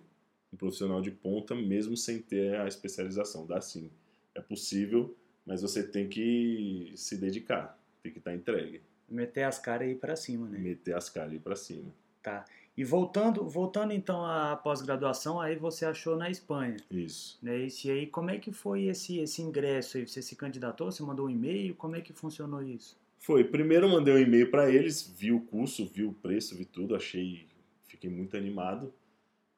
um 0.54 0.58
profissional 0.58 1.02
de 1.02 1.10
ponta, 1.10 1.56
mesmo 1.56 1.98
sem 1.98 2.22
ter 2.22 2.56
a 2.58 2.68
especialização. 2.68 3.48
Dá 3.48 3.60
sim. 3.60 3.90
É 4.36 4.42
possível, 4.42 5.16
mas 5.46 5.62
você 5.62 5.82
tem 5.82 6.08
que 6.08 6.92
se 6.96 7.18
dedicar, 7.18 7.82
tem 8.04 8.12
que 8.12 8.20
estar 8.20 8.32
tá 8.32 8.38
entregue. 8.38 8.82
Meter 9.12 9.44
as 9.44 9.60
caras 9.60 9.90
ir 9.90 9.96
para 9.96 10.16
cima, 10.16 10.48
né? 10.48 10.58
Meter 10.58 10.96
as 10.96 11.10
caras 11.10 11.34
ir 11.34 11.40
para 11.40 11.56
cima. 11.56 11.94
Tá. 12.24 12.46
E 12.78 12.84
voltando, 12.84 13.48
voltando 13.48 13.92
então 13.92 14.26
à 14.26 14.56
pós-graduação, 14.56 15.42
aí 15.42 15.56
você 15.56 15.86
achou 15.86 16.16
na 16.16 16.30
Espanha. 16.30 16.78
Isso. 16.90 17.38
Né? 17.42 17.68
E 17.84 17.92
aí, 17.92 18.08
como 18.08 18.30
é 18.30 18.38
que 18.38 18.52
foi 18.52 18.86
esse, 18.86 19.20
esse 19.20 19.42
ingresso 19.42 19.98
aí? 19.98 20.08
Você 20.08 20.22
se 20.22 20.36
candidatou, 20.36 20.92
você 20.92 21.04
mandou 21.04 21.28
um 21.28 21.30
e-mail? 21.30 21.76
Como 21.76 21.96
é 21.96 22.02
que 22.02 22.14
funcionou 22.14 22.64
isso? 22.64 22.98
Foi, 23.20 23.44
primeiro 23.44 23.86
eu 23.86 23.92
mandei 23.92 24.14
um 24.14 24.18
e-mail 24.18 24.50
para 24.50 24.72
eles, 24.72 25.06
vi 25.16 25.32
o 25.32 25.42
curso, 25.42 25.86
vi 25.86 26.04
o 26.04 26.14
preço, 26.14 26.56
vi 26.56 26.66
tudo, 26.66 26.96
achei, 26.96 27.46
fiquei 27.84 28.10
muito 28.10 28.36
animado. 28.36 28.92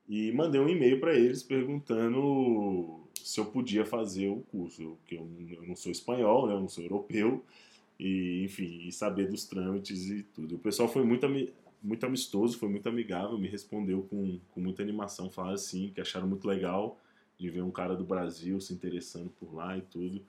E 0.10 0.32
mandei 0.34 0.60
um 0.60 0.68
e-mail 0.68 1.00
para 1.00 1.16
eles 1.16 1.44
perguntando 1.44 3.08
se 3.24 3.40
eu 3.40 3.46
podia 3.46 3.86
fazer 3.86 4.28
o 4.28 4.42
curso, 4.52 4.98
porque 4.98 5.16
eu, 5.16 5.30
eu 5.50 5.64
não 5.64 5.76
sou 5.76 5.92
espanhol, 5.92 6.48
né? 6.48 6.54
eu 6.54 6.60
não 6.60 6.68
sou 6.68 6.84
europeu, 6.84 7.44
e 8.00 8.44
enfim, 8.44 8.88
e 8.88 8.92
saber 8.92 9.28
dos 9.28 9.46
trâmites 9.46 10.10
e 10.10 10.24
tudo. 10.24 10.56
O 10.56 10.60
pessoal 10.60 10.88
foi 10.88 11.04
muito 11.04 11.28
muito 11.82 12.06
amistoso, 12.06 12.58
foi 12.58 12.70
muito 12.70 12.88
amigável, 12.88 13.38
me 13.38 13.50
respondeu 13.50 14.04
com, 14.04 14.40
com 14.52 14.62
muita 14.62 14.82
animação, 14.82 15.30
falaram 15.30 15.56
assim, 15.56 15.92
que 15.94 16.00
acharam 16.00 16.26
muito 16.26 16.48
legal 16.48 16.98
de 17.38 17.50
ver 17.50 17.62
um 17.62 17.72
cara 17.72 17.94
do 17.94 18.06
Brasil 18.06 18.62
se 18.62 18.74
interessando 18.74 19.30
por 19.32 19.54
lá 19.54 19.78
e 19.78 19.82
tudo. 19.82 20.22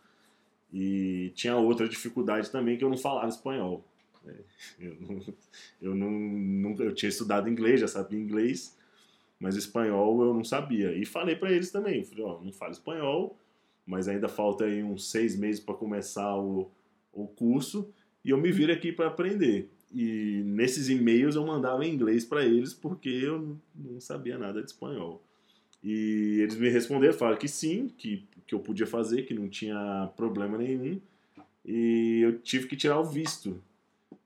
E 0.73 1.31
tinha 1.37 1.57
outra 1.57 1.89
dificuldade 1.89 2.51
também, 2.51 2.77
que 2.77 2.83
eu 2.83 2.91
não 2.91 2.97
falava 2.97 3.29
espanhol. 3.29 3.85
Né? 4.25 4.35
Eu, 4.81 4.97
não, 5.01 5.35
eu, 5.81 5.95
não, 5.95 6.11
nunca, 6.11 6.83
eu 6.83 6.93
tinha 6.93 7.09
estudado 7.09 7.49
inglês, 7.49 7.79
já 7.79 7.87
sabia 7.87 8.19
inglês, 8.19 8.77
mas 9.39 9.55
espanhol 9.55 10.25
eu 10.25 10.35
não 10.35 10.43
sabia. 10.43 10.93
E 10.93 11.07
falei 11.07 11.37
para 11.37 11.53
eles 11.53 11.71
também, 11.71 12.03
falei, 12.03 12.25
ó, 12.25 12.41
não 12.43 12.53
falo 12.53 12.73
espanhol, 12.73 13.39
mas 13.87 14.09
ainda 14.09 14.29
falta 14.29 14.65
aí 14.65 14.83
uns 14.83 15.09
seis 15.09 15.37
meses 15.37 15.61
para 15.61 15.75
começar 15.75 16.37
o, 16.37 16.71
o 17.15 17.27
curso, 17.27 17.89
e 18.25 18.31
eu 18.31 18.39
me 18.39 18.51
viro 18.51 18.73
aqui 18.73 18.93
para 18.93 19.09
aprender. 19.09 19.71
E 19.95 20.43
nesses 20.45 20.89
e-mails 20.89 21.37
eu 21.37 21.47
mandava 21.47 21.87
em 21.87 21.95
inglês 21.95 22.25
para 22.25 22.45
eles 22.45 22.75
porque 22.75 23.09
eu 23.09 23.57
não 23.75 24.01
sabia 24.01 24.37
nada 24.37 24.61
de 24.61 24.71
espanhol. 24.71 25.23
E 25.83 26.41
eles 26.41 26.57
me 26.57 26.69
responderam, 26.69 27.15
falaram 27.15 27.39
que 27.39 27.47
sim, 27.47 27.89
que, 27.97 28.27
que 28.47 28.55
eu 28.55 28.59
podia 28.59 28.87
fazer, 28.87 29.23
que 29.23 29.35
não 29.35 29.49
tinha 29.49 30.11
problema 30.17 30.59
nenhum. 30.59 30.99
E 31.65 32.21
eu 32.23 32.39
tive 32.41 32.67
que 32.67 32.77
tirar 32.77 32.99
o 32.99 33.05
visto 33.05 33.63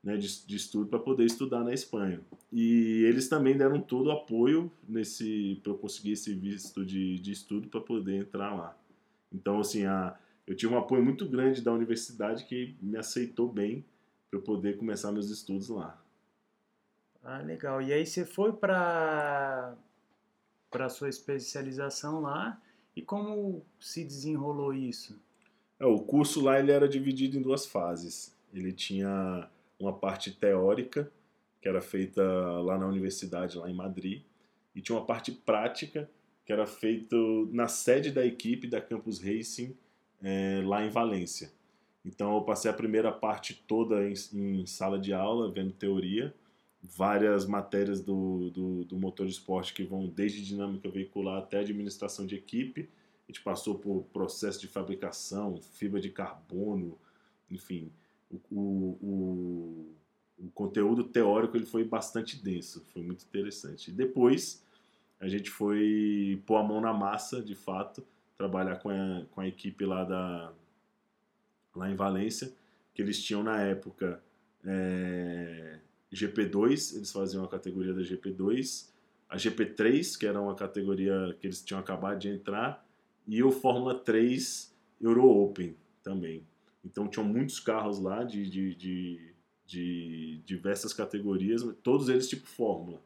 né, 0.02 0.16
de, 0.16 0.46
de 0.46 0.56
estudo 0.56 0.86
para 0.86 0.98
poder 0.98 1.24
estudar 1.24 1.62
na 1.62 1.74
Espanha. 1.74 2.20
E 2.52 3.04
eles 3.04 3.28
também 3.28 3.56
deram 3.56 3.80
todo 3.80 4.06
o 4.06 4.12
apoio 4.12 4.70
nesse 4.88 5.60
para 5.62 5.72
eu 5.72 5.76
conseguir 5.76 6.12
esse 6.12 6.32
visto 6.32 6.84
de, 6.84 7.18
de 7.18 7.32
estudo 7.32 7.68
para 7.68 7.80
poder 7.80 8.16
entrar 8.16 8.54
lá. 8.54 8.76
Então, 9.32 9.60
assim, 9.60 9.84
a, 9.84 10.16
eu 10.48 10.56
tive 10.56 10.72
um 10.72 10.78
apoio 10.78 11.04
muito 11.04 11.28
grande 11.28 11.60
da 11.60 11.70
universidade 11.70 12.46
que 12.46 12.74
me 12.80 12.96
aceitou 12.96 13.46
bem 13.46 13.84
para 14.30 14.38
eu 14.38 14.42
poder 14.42 14.78
começar 14.78 15.12
meus 15.12 15.28
estudos 15.28 15.68
lá. 15.68 16.02
Ah, 17.22 17.42
legal. 17.42 17.82
E 17.82 17.92
aí 17.92 18.06
você 18.06 18.24
foi 18.24 18.54
para 18.54 19.76
para 20.70 20.88
sua 20.88 21.08
especialização 21.08 22.20
lá 22.20 22.60
e 22.96 23.02
como 23.02 23.62
se 23.78 24.04
desenrolou 24.04 24.72
isso? 24.72 25.20
É, 25.78 25.84
o 25.84 25.98
curso 26.00 26.42
lá 26.42 26.58
ele 26.58 26.72
era 26.72 26.88
dividido 26.88 27.36
em 27.36 27.42
duas 27.42 27.66
fases. 27.66 28.34
Ele 28.52 28.72
tinha 28.72 29.48
uma 29.78 29.92
parte 29.92 30.30
teórica 30.30 31.10
que 31.60 31.68
era 31.68 31.82
feita 31.82 32.22
lá 32.22 32.78
na 32.78 32.86
universidade 32.86 33.58
lá 33.58 33.68
em 33.68 33.74
Madrid 33.74 34.22
e 34.74 34.80
tinha 34.80 34.96
uma 34.96 35.04
parte 35.04 35.30
prática 35.30 36.08
que 36.46 36.52
era 36.54 36.66
feita 36.66 37.16
na 37.50 37.68
sede 37.68 38.10
da 38.10 38.24
equipe 38.24 38.66
da 38.66 38.80
Campus 38.80 39.20
Racing 39.20 39.76
é, 40.22 40.62
lá 40.64 40.84
em 40.84 40.90
Valência. 40.90 41.52
Então 42.04 42.34
eu 42.34 42.42
passei 42.42 42.70
a 42.70 42.74
primeira 42.74 43.12
parte 43.12 43.54
toda 43.66 44.08
em, 44.08 44.14
em 44.32 44.66
sala 44.66 44.98
de 44.98 45.12
aula, 45.12 45.50
vendo 45.50 45.72
teoria, 45.72 46.34
várias 46.82 47.44
matérias 47.44 48.00
do, 48.00 48.50
do, 48.50 48.84
do, 48.84 48.96
motor 48.96 49.26
de 49.26 49.32
esporte 49.32 49.74
que 49.74 49.82
vão 49.82 50.06
desde 50.06 50.44
dinâmica 50.44 50.88
veicular 50.88 51.38
até 51.38 51.58
administração 51.58 52.24
de 52.24 52.36
equipe. 52.36 52.88
A 53.28 53.32
gente 53.32 53.42
passou 53.42 53.74
por 53.74 54.04
processo 54.12 54.60
de 54.60 54.68
fabricação, 54.68 55.60
fibra 55.60 56.00
de 56.00 56.08
carbono, 56.08 56.96
enfim, 57.50 57.90
o, 58.30 58.36
o, 59.02 59.94
o, 60.38 60.50
conteúdo 60.54 61.04
teórico 61.04 61.56
ele 61.56 61.66
foi 61.66 61.84
bastante 61.84 62.42
denso, 62.42 62.84
foi 62.92 63.02
muito 63.02 63.24
interessante. 63.24 63.90
E 63.90 63.92
depois 63.92 64.64
a 65.20 65.28
gente 65.28 65.50
foi 65.50 66.42
pôr 66.46 66.56
a 66.56 66.62
mão 66.62 66.80
na 66.80 66.92
massa, 66.92 67.42
de 67.42 67.54
fato, 67.54 68.04
trabalhar 68.38 68.76
com 68.76 68.88
a, 68.88 69.24
com 69.32 69.40
a 69.40 69.48
equipe 69.48 69.84
lá 69.84 70.04
da, 70.04 70.52
lá 71.74 71.90
em 71.90 71.96
Valência, 71.96 72.52
que 72.94 73.02
eles 73.02 73.22
tinham 73.22 73.42
na 73.42 73.60
época 73.60 74.22
é, 74.64 75.80
GP2, 76.14 76.96
eles 76.96 77.10
faziam 77.10 77.44
a 77.44 77.48
categoria 77.48 77.92
da 77.92 78.00
GP2, 78.00 78.88
a 79.28 79.36
GP3, 79.36 80.16
que 80.16 80.24
era 80.24 80.40
uma 80.40 80.54
categoria 80.54 81.36
que 81.40 81.48
eles 81.48 81.62
tinham 81.62 81.80
acabado 81.80 82.20
de 82.20 82.28
entrar, 82.28 82.86
e 83.26 83.42
o 83.42 83.50
Fórmula 83.50 83.94
3 83.94 84.72
Euro 85.00 85.28
Open 85.28 85.76
também. 86.02 86.46
Então 86.84 87.08
tinham 87.08 87.26
muitos 87.26 87.58
carros 87.58 87.98
lá 87.98 88.22
de, 88.22 88.48
de, 88.48 88.74
de, 88.74 89.34
de 89.66 90.42
diversas 90.46 90.94
categorias, 90.94 91.62
todos 91.82 92.08
eles 92.08 92.28
tipo 92.28 92.46
Fórmula. 92.46 93.02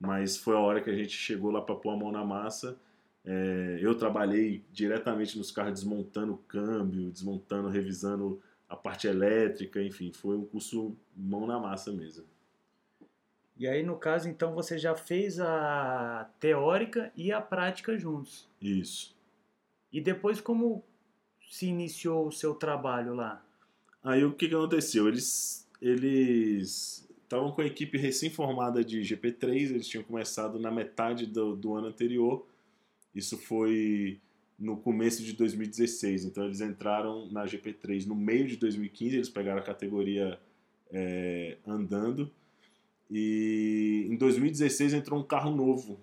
Mas 0.00 0.36
foi 0.36 0.56
a 0.56 0.58
hora 0.58 0.80
que 0.80 0.90
a 0.90 0.96
gente 0.96 1.12
chegou 1.12 1.50
lá 1.50 1.60
para 1.60 1.76
pôr 1.76 1.90
a 1.90 1.96
mão 1.96 2.10
na 2.10 2.24
massa 2.24 2.76
é, 3.24 3.78
eu 3.80 3.94
trabalhei 3.94 4.64
diretamente 4.72 5.38
nos 5.38 5.50
carros 5.50 5.74
desmontando 5.74 6.34
o 6.34 6.38
câmbio, 6.38 7.10
desmontando, 7.10 7.68
revisando 7.68 8.40
a 8.68 8.74
parte 8.74 9.06
elétrica, 9.06 9.82
enfim, 9.82 10.12
foi 10.12 10.36
um 10.36 10.44
curso 10.44 10.96
mão 11.16 11.46
na 11.46 11.58
massa 11.58 11.92
mesmo. 11.92 12.24
E 13.56 13.68
aí, 13.68 13.82
no 13.82 13.96
caso, 13.96 14.28
então, 14.28 14.54
você 14.54 14.78
já 14.78 14.94
fez 14.94 15.38
a 15.38 16.28
teórica 16.40 17.12
e 17.14 17.30
a 17.30 17.40
prática 17.40 17.96
juntos. 17.98 18.48
Isso. 18.60 19.14
E 19.92 20.00
depois, 20.00 20.40
como 20.40 20.82
se 21.48 21.66
iniciou 21.66 22.26
o 22.26 22.32
seu 22.32 22.54
trabalho 22.54 23.14
lá? 23.14 23.44
Aí, 24.02 24.24
o 24.24 24.32
que, 24.32 24.48
que 24.48 24.54
aconteceu? 24.54 25.06
Eles 25.06 25.62
eles 25.82 27.08
estavam 27.24 27.50
com 27.50 27.60
a 27.60 27.66
equipe 27.66 27.98
recém-formada 27.98 28.84
de 28.84 29.00
GP3, 29.00 29.70
eles 29.70 29.88
tinham 29.88 30.04
começado 30.04 30.60
na 30.60 30.70
metade 30.70 31.26
do, 31.26 31.56
do 31.56 31.74
ano 31.74 31.88
anterior 31.88 32.46
isso 33.14 33.36
foi 33.36 34.20
no 34.58 34.76
começo 34.76 35.22
de 35.22 35.32
2016. 35.32 36.24
Então 36.24 36.44
eles 36.44 36.60
entraram 36.60 37.30
na 37.30 37.44
GP3 37.44 38.06
no 38.06 38.14
meio 38.14 38.46
de 38.46 38.56
2015, 38.56 39.16
eles 39.16 39.28
pegaram 39.28 39.60
a 39.60 39.64
categoria 39.64 40.38
é, 40.90 41.58
andando. 41.66 42.30
E 43.10 44.06
em 44.08 44.16
2016 44.16 44.94
entrou 44.94 45.20
um 45.20 45.24
carro 45.24 45.54
novo 45.54 46.00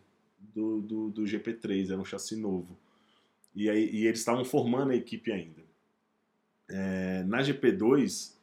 do, 0.54 0.82
do, 0.82 1.10
do 1.10 1.24
GP3, 1.24 1.92
era 1.92 2.00
um 2.00 2.06
chassi 2.06 2.36
novo. 2.36 2.78
E, 3.56 3.70
aí, 3.70 3.90
e 3.92 4.06
eles 4.06 4.20
estavam 4.20 4.46
formando 4.46 4.92
a 4.92 4.96
equipe 4.96 5.32
ainda. 5.32 5.64
É, 6.70 7.24
na 7.24 7.40
GP2, 7.42 8.34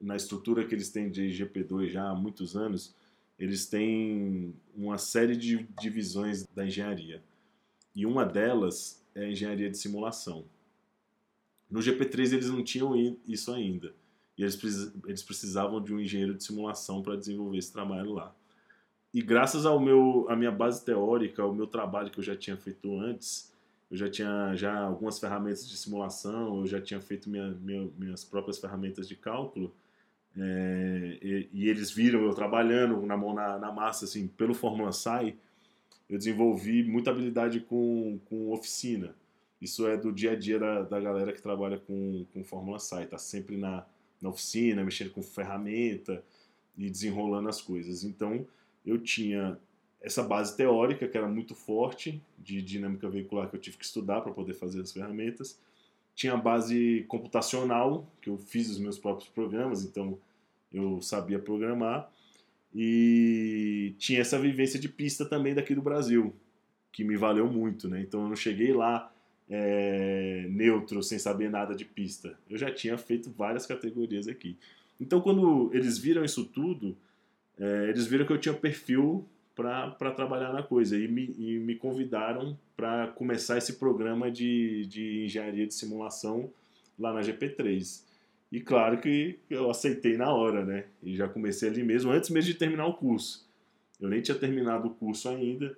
na 0.00 0.16
estrutura 0.16 0.64
que 0.64 0.74
eles 0.74 0.88
têm 0.88 1.10
de 1.10 1.28
GP2 1.28 1.88
já 1.88 2.08
há 2.08 2.14
muitos 2.14 2.56
anos, 2.56 2.94
eles 3.38 3.66
têm 3.66 4.54
uma 4.74 4.96
série 4.96 5.36
de 5.36 5.66
divisões 5.78 6.46
da 6.54 6.66
engenharia 6.66 7.22
e 7.96 8.04
uma 8.04 8.26
delas 8.26 9.02
é 9.14 9.24
a 9.24 9.30
engenharia 9.30 9.70
de 9.70 9.78
simulação. 9.78 10.44
No 11.68 11.80
GP3 11.80 12.34
eles 12.34 12.50
não 12.50 12.62
tinham 12.62 12.94
isso 13.26 13.50
ainda, 13.50 13.94
e 14.36 14.42
eles, 14.42 14.54
precisavam 15.24 15.82
de 15.82 15.94
um 15.94 15.98
engenheiro 15.98 16.34
de 16.34 16.44
simulação 16.44 17.02
para 17.02 17.16
desenvolver 17.16 17.56
esse 17.56 17.72
trabalho 17.72 18.12
lá. 18.12 18.36
E 19.14 19.22
graças 19.22 19.64
ao 19.64 19.80
meu, 19.80 20.26
à 20.28 20.36
minha 20.36 20.52
base 20.52 20.84
teórica, 20.84 21.42
ao 21.42 21.54
meu 21.54 21.66
trabalho 21.66 22.10
que 22.10 22.18
eu 22.18 22.22
já 22.22 22.36
tinha 22.36 22.56
feito 22.56 23.00
antes, 23.00 23.50
eu 23.90 23.96
já 23.96 24.10
tinha 24.10 24.54
já 24.54 24.78
algumas 24.78 25.18
ferramentas 25.18 25.66
de 25.66 25.76
simulação, 25.78 26.58
eu 26.60 26.66
já 26.66 26.80
tinha 26.80 27.00
feito 27.00 27.30
minha, 27.30 27.48
minha, 27.52 27.88
minhas 27.96 28.24
próprias 28.24 28.58
ferramentas 28.58 29.08
de 29.08 29.16
cálculo, 29.16 29.74
é, 30.36 31.18
e, 31.22 31.48
e, 31.50 31.68
eles 31.70 31.90
viram 31.90 32.20
eu 32.20 32.34
trabalhando 32.34 33.00
na 33.06 33.16
mão 33.16 33.32
na, 33.32 33.58
na 33.58 33.72
massa, 33.72 34.04
assim, 34.04 34.28
pelo 34.28 34.52
Fórmula 34.52 34.92
Sai, 34.92 35.34
eu 36.08 36.18
desenvolvi 36.18 36.82
muita 36.84 37.10
habilidade 37.10 37.60
com, 37.60 38.18
com 38.26 38.52
oficina. 38.52 39.14
Isso 39.60 39.86
é 39.86 39.96
do 39.96 40.12
dia 40.12 40.32
a 40.32 40.36
dia 40.36 40.58
da, 40.58 40.82
da 40.82 41.00
galera 41.00 41.32
que 41.32 41.42
trabalha 41.42 41.78
com, 41.78 42.26
com 42.32 42.44
Fórmula 42.44 42.78
SAI, 42.78 43.06
tá 43.06 43.18
sempre 43.18 43.56
na, 43.56 43.84
na 44.20 44.28
oficina, 44.28 44.84
mexendo 44.84 45.10
com 45.10 45.22
ferramenta 45.22 46.22
e 46.76 46.90
desenrolando 46.90 47.48
as 47.48 47.60
coisas. 47.60 48.04
Então, 48.04 48.46
eu 48.84 48.98
tinha 48.98 49.58
essa 50.00 50.22
base 50.22 50.56
teórica 50.56 51.08
que 51.08 51.16
era 51.16 51.26
muito 51.26 51.54
forte 51.54 52.22
de 52.38 52.60
dinâmica 52.62 53.08
veicular 53.08 53.48
que 53.48 53.56
eu 53.56 53.60
tive 53.60 53.78
que 53.78 53.84
estudar 53.84 54.20
para 54.20 54.32
poder 54.32 54.54
fazer 54.54 54.80
as 54.82 54.92
ferramentas 54.92 55.58
tinha 56.16 56.32
a 56.32 56.36
base 56.38 57.04
computacional, 57.08 58.10
que 58.22 58.30
eu 58.30 58.38
fiz 58.38 58.70
os 58.70 58.78
meus 58.78 58.98
próprios 58.98 59.28
programas, 59.28 59.84
então 59.84 60.18
eu 60.72 61.00
sabia 61.02 61.38
programar. 61.38 62.10
E 62.78 63.94
tinha 63.96 64.20
essa 64.20 64.38
vivência 64.38 64.78
de 64.78 64.86
pista 64.86 65.24
também 65.24 65.54
daqui 65.54 65.74
do 65.74 65.80
Brasil, 65.80 66.34
que 66.92 67.02
me 67.02 67.16
valeu 67.16 67.50
muito, 67.50 67.88
né? 67.88 68.02
Então 68.02 68.20
eu 68.20 68.28
não 68.28 68.36
cheguei 68.36 68.74
lá 68.74 69.10
é, 69.48 70.46
neutro, 70.50 71.02
sem 71.02 71.18
saber 71.18 71.48
nada 71.48 71.74
de 71.74 71.86
pista. 71.86 72.38
Eu 72.50 72.58
já 72.58 72.70
tinha 72.70 72.98
feito 72.98 73.30
várias 73.30 73.64
categorias 73.64 74.28
aqui. 74.28 74.58
Então 75.00 75.22
quando 75.22 75.70
eles 75.72 75.96
viram 75.96 76.22
isso 76.22 76.44
tudo, 76.44 76.94
é, 77.58 77.88
eles 77.88 78.06
viram 78.06 78.26
que 78.26 78.32
eu 78.34 78.38
tinha 78.38 78.54
perfil 78.54 79.24
para 79.54 80.10
trabalhar 80.14 80.52
na 80.52 80.62
coisa 80.62 80.98
e 80.98 81.08
me, 81.08 81.34
e 81.38 81.58
me 81.58 81.76
convidaram 81.76 82.58
para 82.76 83.06
começar 83.06 83.56
esse 83.56 83.74
programa 83.74 84.30
de, 84.30 84.84
de 84.84 85.24
engenharia 85.24 85.66
de 85.66 85.72
simulação 85.72 86.50
lá 86.98 87.10
na 87.10 87.22
GP3. 87.22 88.02
E 88.56 88.60
claro 88.62 88.98
que 88.98 89.38
eu 89.50 89.68
aceitei 89.70 90.16
na 90.16 90.32
hora, 90.32 90.64
né? 90.64 90.86
E 91.02 91.14
já 91.14 91.28
comecei 91.28 91.68
ali 91.68 91.82
mesmo, 91.82 92.10
antes 92.10 92.30
mesmo 92.30 92.50
de 92.50 92.58
terminar 92.58 92.86
o 92.86 92.94
curso. 92.94 93.46
Eu 94.00 94.08
nem 94.08 94.22
tinha 94.22 94.34
terminado 94.34 94.88
o 94.88 94.94
curso 94.94 95.28
ainda 95.28 95.76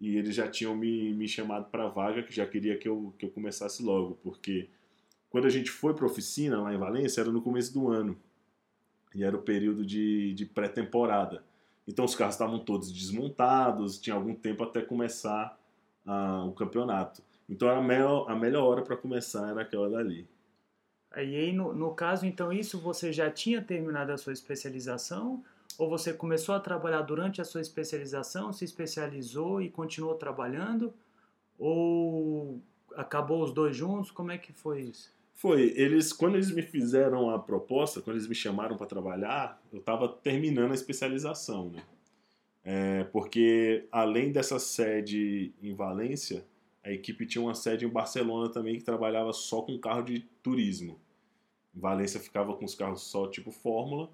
e 0.00 0.16
eles 0.16 0.32
já 0.36 0.46
tinham 0.46 0.76
me, 0.76 1.12
me 1.12 1.26
chamado 1.26 1.68
para 1.72 1.88
vaga, 1.88 2.22
que 2.22 2.32
já 2.32 2.46
queria 2.46 2.78
que 2.78 2.86
eu, 2.88 3.12
que 3.18 3.26
eu 3.26 3.30
começasse 3.30 3.82
logo, 3.82 4.16
porque 4.22 4.68
quando 5.28 5.46
a 5.46 5.50
gente 5.50 5.72
foi 5.72 5.92
para 5.92 6.06
oficina 6.06 6.62
lá 6.62 6.72
em 6.72 6.78
Valência, 6.78 7.20
era 7.20 7.32
no 7.32 7.42
começo 7.42 7.74
do 7.74 7.88
ano. 7.88 8.16
E 9.12 9.24
era 9.24 9.36
o 9.36 9.42
período 9.42 9.84
de, 9.84 10.32
de 10.32 10.46
pré-temporada. 10.46 11.42
Então 11.84 12.04
os 12.04 12.14
carros 12.14 12.36
estavam 12.36 12.60
todos 12.60 12.92
desmontados, 12.92 13.98
tinha 13.98 14.14
algum 14.14 14.36
tempo 14.36 14.62
até 14.62 14.80
começar 14.82 15.58
uh, 16.06 16.46
o 16.46 16.52
campeonato. 16.52 17.24
Então 17.48 17.68
a 17.68 17.82
melhor, 17.82 18.30
a 18.30 18.36
melhor 18.36 18.62
hora 18.68 18.82
para 18.82 18.96
começar 18.96 19.50
era 19.50 19.62
aquela 19.62 19.90
dali. 19.90 20.28
E 21.16 21.36
aí, 21.36 21.52
no, 21.52 21.74
no 21.74 21.94
caso, 21.94 22.24
então, 22.24 22.52
isso 22.52 22.78
você 22.78 23.12
já 23.12 23.30
tinha 23.30 23.60
terminado 23.60 24.12
a 24.12 24.16
sua 24.16 24.32
especialização? 24.32 25.42
Ou 25.78 25.88
você 25.88 26.12
começou 26.12 26.54
a 26.54 26.60
trabalhar 26.60 27.02
durante 27.02 27.40
a 27.40 27.44
sua 27.44 27.60
especialização, 27.60 28.52
se 28.52 28.64
especializou 28.64 29.60
e 29.62 29.70
continuou 29.70 30.14
trabalhando? 30.14 30.92
Ou 31.58 32.60
acabou 32.94 33.42
os 33.42 33.52
dois 33.52 33.76
juntos? 33.76 34.10
Como 34.10 34.30
é 34.30 34.38
que 34.38 34.52
foi 34.52 34.82
isso? 34.82 35.10
Foi, 35.34 35.72
eles 35.74 36.12
quando 36.12 36.34
eles 36.34 36.50
me 36.50 36.60
fizeram 36.60 37.30
a 37.30 37.38
proposta, 37.38 38.02
quando 38.02 38.16
eles 38.16 38.28
me 38.28 38.34
chamaram 38.34 38.76
para 38.76 38.86
trabalhar, 38.86 39.58
eu 39.72 39.78
estava 39.78 40.06
terminando 40.06 40.72
a 40.72 40.74
especialização, 40.74 41.70
né? 41.70 41.82
É, 42.62 43.04
porque 43.04 43.86
além 43.90 44.32
dessa 44.32 44.58
sede 44.58 45.54
em 45.62 45.74
Valência, 45.74 46.44
a 46.90 46.94
equipe 46.94 47.24
tinha 47.24 47.42
uma 47.42 47.54
sede 47.54 47.84
em 47.84 47.88
Barcelona 47.88 48.50
também 48.50 48.76
que 48.76 48.84
trabalhava 48.84 49.32
só 49.32 49.62
com 49.62 49.78
carro 49.78 50.02
de 50.02 50.20
turismo. 50.42 51.00
Valência 51.72 52.18
ficava 52.18 52.54
com 52.56 52.64
os 52.64 52.74
carros 52.74 53.02
só 53.02 53.28
tipo 53.28 53.52
Fórmula 53.52 54.10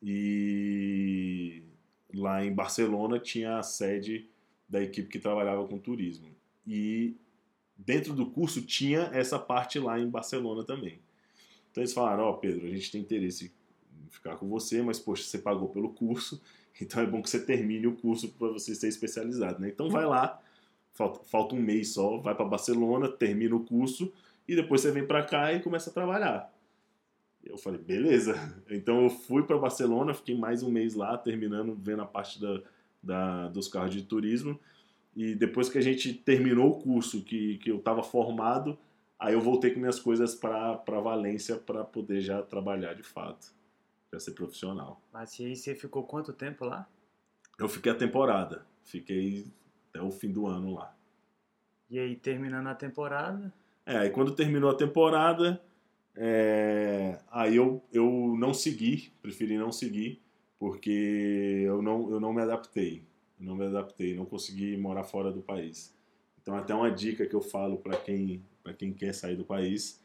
e 0.00 1.62
lá 2.14 2.44
em 2.44 2.54
Barcelona 2.54 3.18
tinha 3.18 3.58
a 3.58 3.62
sede 3.62 4.28
da 4.68 4.80
equipe 4.82 5.08
que 5.08 5.18
trabalhava 5.18 5.66
com 5.66 5.78
turismo. 5.78 6.28
E 6.64 7.16
dentro 7.76 8.14
do 8.14 8.26
curso 8.26 8.62
tinha 8.62 9.10
essa 9.12 9.38
parte 9.38 9.78
lá 9.78 9.98
em 9.98 10.08
Barcelona 10.08 10.64
também. 10.64 11.00
Então 11.70 11.82
eles 11.82 11.92
falaram: 11.92 12.24
Ó, 12.24 12.30
oh, 12.30 12.34
Pedro, 12.38 12.66
a 12.66 12.70
gente 12.70 12.90
tem 12.90 13.00
interesse 13.00 13.52
em 14.04 14.08
ficar 14.08 14.36
com 14.36 14.48
você, 14.48 14.80
mas 14.80 14.98
poxa, 14.98 15.24
você 15.24 15.38
pagou 15.38 15.68
pelo 15.68 15.90
curso, 15.90 16.40
então 16.80 17.02
é 17.02 17.06
bom 17.06 17.20
que 17.20 17.28
você 17.28 17.44
termine 17.44 17.88
o 17.88 17.96
curso 17.96 18.28
para 18.28 18.48
você 18.48 18.74
ser 18.74 18.88
especializado, 18.88 19.60
né? 19.60 19.68
Então 19.68 19.90
vai 19.90 20.06
lá, 20.06 20.40
falta, 20.96 21.20
falta 21.24 21.54
um 21.54 21.60
mês 21.60 21.92
só, 21.92 22.16
vai 22.16 22.34
para 22.34 22.44
Barcelona, 22.44 23.08
termina 23.08 23.54
o 23.54 23.64
curso 23.64 24.12
e 24.48 24.56
depois 24.56 24.80
você 24.80 24.90
vem 24.90 25.06
para 25.06 25.22
cá 25.22 25.52
e 25.52 25.60
começa 25.60 25.90
a 25.90 25.92
trabalhar. 25.92 26.52
Eu 27.44 27.58
falei, 27.58 27.80
beleza. 27.80 28.34
Então 28.68 29.04
eu 29.04 29.10
fui 29.10 29.44
para 29.44 29.58
Barcelona, 29.58 30.14
fiquei 30.14 30.36
mais 30.36 30.62
um 30.62 30.70
mês 30.70 30.94
lá, 30.94 31.16
terminando, 31.16 31.74
vendo 31.74 32.02
a 32.02 32.06
parte 32.06 32.40
da, 32.40 32.60
da, 33.02 33.48
dos 33.48 33.68
carros 33.68 33.94
de 33.94 34.02
turismo. 34.02 34.58
E 35.14 35.34
depois 35.34 35.68
que 35.68 35.78
a 35.78 35.82
gente 35.82 36.12
terminou 36.12 36.70
o 36.70 36.78
curso, 36.78 37.22
que, 37.22 37.58
que 37.58 37.70
eu 37.70 37.76
estava 37.76 38.02
formado, 38.02 38.76
aí 39.18 39.34
eu 39.34 39.40
voltei 39.40 39.70
com 39.70 39.80
minhas 39.80 40.00
coisas 40.00 40.34
para 40.34 41.00
Valência 41.00 41.56
para 41.56 41.84
poder 41.84 42.20
já 42.20 42.42
trabalhar 42.42 42.94
de 42.94 43.02
fato, 43.02 43.54
já 44.12 44.18
ser 44.18 44.32
profissional. 44.32 45.00
Mas 45.12 45.38
e 45.38 45.46
aí 45.46 45.56
você 45.56 45.74
ficou 45.74 46.02
quanto 46.02 46.32
tempo 46.32 46.64
lá? 46.64 46.88
Eu 47.58 47.68
fiquei 47.68 47.90
a 47.92 47.94
temporada, 47.94 48.66
fiquei 48.82 49.46
até 49.96 50.02
o 50.02 50.10
fim 50.10 50.30
do 50.30 50.46
ano 50.46 50.74
lá. 50.74 50.94
E 51.88 51.98
aí, 51.98 52.16
terminando 52.16 52.66
a 52.68 52.74
temporada? 52.74 53.52
É, 53.84 53.96
aí 53.96 54.10
quando 54.10 54.34
terminou 54.34 54.70
a 54.70 54.74
temporada, 54.74 55.60
é, 56.14 57.18
aí 57.30 57.56
eu, 57.56 57.82
eu 57.92 58.34
não 58.38 58.52
segui, 58.52 59.12
preferi 59.22 59.56
não 59.56 59.70
seguir, 59.70 60.20
porque 60.58 61.62
eu 61.64 61.80
não, 61.80 62.10
eu 62.10 62.20
não 62.20 62.32
me 62.32 62.42
adaptei 62.42 63.06
não 63.38 63.54
me 63.54 63.66
adaptei, 63.66 64.14
não 64.14 64.24
consegui 64.24 64.76
morar 64.76 65.04
fora 65.04 65.30
do 65.30 65.42
país. 65.42 65.94
Então, 66.40 66.56
até 66.56 66.74
uma 66.74 66.90
dica 66.90 67.26
que 67.26 67.34
eu 67.34 67.42
falo 67.42 67.78
para 67.78 67.96
quem, 67.96 68.42
quem 68.78 68.92
quer 68.92 69.12
sair 69.12 69.36
do 69.36 69.44
país: 69.44 70.02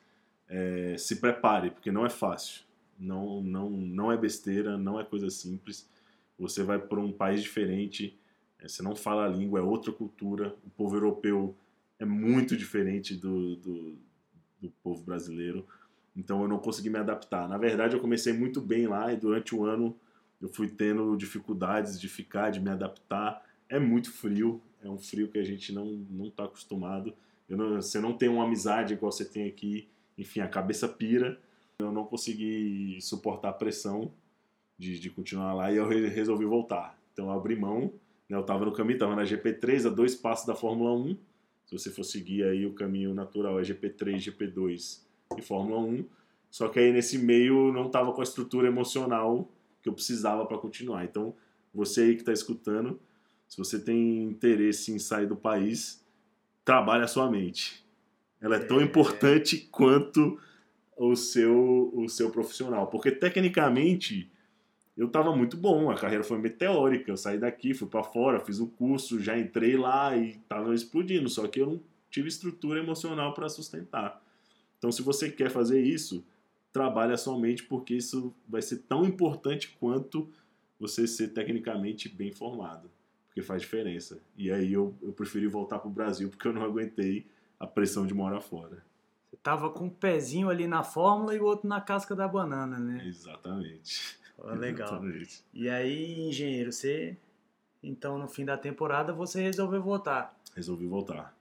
é, 0.48 0.96
se 0.98 1.18
prepare, 1.18 1.72
porque 1.72 1.92
não 1.92 2.06
é 2.06 2.10
fácil. 2.10 2.64
Não, 3.00 3.42
não, 3.42 3.70
não 3.70 4.12
é 4.12 4.18
besteira, 4.18 4.78
não 4.78 5.00
é 5.00 5.04
coisa 5.04 5.30
simples. 5.30 5.90
Você 6.38 6.64
vai 6.64 6.80
para 6.80 7.00
um 7.00 7.12
país 7.12 7.42
diferente, 7.42 8.20
você 8.68 8.84
não 8.84 8.96
fala 8.96 9.26
a 9.26 9.28
língua, 9.28 9.60
é 9.60 9.64
outra 9.64 9.92
cultura. 9.92 10.56
O 10.66 10.70
povo 10.70 10.96
europeu 10.96 11.56
é 12.00 12.06
muito 12.06 12.56
diferente 12.56 13.16
do, 13.16 13.56
do, 13.56 13.96
do 14.62 14.70
povo 14.84 15.04
brasileiro. 15.04 15.66
Então, 16.16 16.42
eu 16.42 16.48
não 16.48 16.60
consegui 16.60 16.90
me 16.90 17.00
adaptar. 17.00 17.48
Na 17.48 17.58
verdade, 17.58 17.96
eu 17.96 18.02
comecei 18.02 18.34
muito 18.34 18.60
bem 18.62 18.88
lá 18.88 19.12
e 19.12 19.18
durante 19.18 19.56
o 19.56 19.64
ano 19.64 19.96
eu 20.42 20.50
fui 20.50 20.68
tendo 20.68 21.16
dificuldades 21.16 22.00
de 22.00 22.10
ficar, 22.10 22.50
de 22.50 22.60
me 22.60 22.70
adaptar. 22.70 23.46
É 23.70 23.80
muito 23.80 24.12
frio, 24.12 24.62
é 24.84 24.90
um 24.90 24.98
frio 24.98 25.28
que 25.30 25.38
a 25.38 25.44
gente 25.44 25.72
não 25.72 25.86
não 26.10 26.28
está 26.28 26.46
acostumado. 26.46 27.14
Não, 27.48 27.76
você 27.76 28.00
não 28.00 28.14
tem 28.14 28.30
uma 28.30 28.46
amizade 28.46 28.94
igual 28.94 29.12
você 29.12 29.26
tem 29.26 29.48
aqui, 29.48 29.88
enfim, 30.18 30.40
a 30.40 30.48
cabeça 30.48 30.88
pira. 30.88 31.40
Eu 31.80 31.92
não 31.92 32.06
consegui 32.06 32.98
suportar 33.02 33.50
a 33.50 33.54
pressão 33.54 34.12
de, 34.78 35.00
de 35.00 35.10
continuar 35.10 35.54
lá 35.54 35.72
e 35.72 35.78
eu 35.78 35.88
resolvi 35.88 36.46
voltar. 36.46 36.98
Então 37.14 37.26
eu 37.26 37.32
abri 37.32 37.56
mão, 37.56 37.94
eu 38.38 38.42
estava 38.42 38.66
no 38.66 38.72
caminho, 38.72 38.96
estava 38.96 39.16
na 39.16 39.24
GP3, 39.24 39.88
a 39.88 39.90
dois 39.90 40.16
passos 40.16 40.46
da 40.46 40.56
Fórmula 40.56 40.94
1. 40.94 41.18
Se 41.66 41.78
você 41.78 41.90
for 41.90 42.04
seguir 42.04 42.44
aí 42.44 42.66
o 42.66 42.74
caminho 42.74 43.14
natural 43.14 43.60
é 43.60 43.64
GP3, 43.64 44.18
GP2 44.18 45.02
e 45.38 45.42
Fórmula 45.42 45.80
1. 45.80 46.06
Só 46.50 46.68
que 46.68 46.80
aí 46.80 46.92
nesse 46.92 47.18
meio 47.18 47.72
não 47.72 47.88
estava 47.88 48.12
com 48.12 48.22
a 48.22 48.24
estrutura 48.24 48.68
emocional 48.68 49.50
que 49.82 49.90
eu 49.90 49.94
precisava 49.94 50.46
para 50.46 50.58
continuar. 50.58 51.04
Então, 51.06 51.34
você 51.74 52.02
aí 52.02 52.14
que 52.16 52.22
está 52.22 52.34
escutando, 52.34 53.00
se 53.48 53.58
você 53.58 53.80
tem 53.80 54.24
interesse 54.24 54.92
em 54.92 55.00
sair 55.00 55.26
do 55.26 55.36
país, 55.36 56.06
trabalhe 56.64 57.04
a 57.04 57.08
sua 57.08 57.30
mente. 57.30 57.86
Ela 58.40 58.58
é 58.58 58.60
tão 58.60 58.80
é. 58.80 58.84
importante 58.84 59.58
quanto 59.72 60.40
o 60.98 61.16
seu, 61.16 61.92
o 61.94 62.08
seu 62.10 62.30
profissional. 62.30 62.88
Porque, 62.88 63.12
tecnicamente, 63.12 64.32
eu 65.02 65.08
estava 65.08 65.36
muito 65.36 65.58
bom, 65.58 65.90
a 65.90 65.96
carreira 65.96 66.24
foi 66.24 66.38
meteórica. 66.38 67.10
Eu 67.10 67.18
saí 67.18 67.40
daqui, 67.40 67.74
fui 67.74 67.88
para 67.88 68.04
fora, 68.04 68.40
fiz 68.40 68.60
um 68.60 68.68
curso, 68.68 69.20
já 69.20 69.36
entrei 69.36 69.76
lá 69.76 70.16
e 70.16 70.34
estava 70.34 70.76
explodindo. 70.76 71.28
Só 71.28 71.48
que 71.48 71.60
eu 71.60 71.66
não 71.66 71.82
tive 72.12 72.28
estrutura 72.28 72.80
emocional 72.80 73.34
para 73.34 73.50
sustentar. 73.50 74.22
Então, 74.78 74.92
se 74.92 75.02
você 75.02 75.32
quer 75.32 75.50
fazer 75.50 75.82
isso, 75.82 76.24
trabalhe 76.72 77.14
a 77.14 77.18
sua 77.18 77.36
mente, 77.40 77.64
porque 77.64 77.96
isso 77.96 78.32
vai 78.48 78.62
ser 78.62 78.78
tão 78.88 79.04
importante 79.04 79.76
quanto 79.80 80.30
você 80.80 81.08
ser 81.08 81.30
tecnicamente 81.30 82.08
bem 82.08 82.32
formado, 82.32 82.88
porque 83.26 83.42
faz 83.42 83.64
diferença. 83.64 84.22
E 84.38 84.52
aí 84.52 84.72
eu, 84.72 84.94
eu 85.02 85.12
preferi 85.14 85.48
voltar 85.48 85.80
para 85.80 85.90
o 85.90 85.92
Brasil 85.92 86.30
porque 86.30 86.48
eu 86.48 86.54
não 86.54 86.62
aguentei 86.62 87.26
a 87.60 87.66
pressão 87.66 88.06
de 88.06 88.14
morar 88.14 88.42
fora. 88.42 88.86
Você 89.32 89.38
tava 89.38 89.72
com 89.72 89.86
um 89.86 89.90
pezinho 89.90 90.48
ali 90.48 90.68
na 90.68 90.84
fórmula 90.84 91.34
e 91.34 91.40
o 91.40 91.46
outro 91.46 91.68
na 91.68 91.82
casca 91.82 92.16
da 92.16 92.28
banana, 92.28 92.78
né? 92.78 93.04
Exatamente. 93.08 94.21
Legal. 94.44 94.88
Exatamente. 94.88 95.44
E 95.54 95.70
aí, 95.70 96.20
engenheiro, 96.20 96.72
você 96.72 97.18
então 97.84 98.18
no 98.18 98.28
fim 98.28 98.46
da 98.46 98.58
temporada 98.58 99.12
você 99.14 99.42
resolveu 99.42 99.82
voltar? 99.82 100.38
Resolvi 100.56 100.86
voltar. 100.86 101.36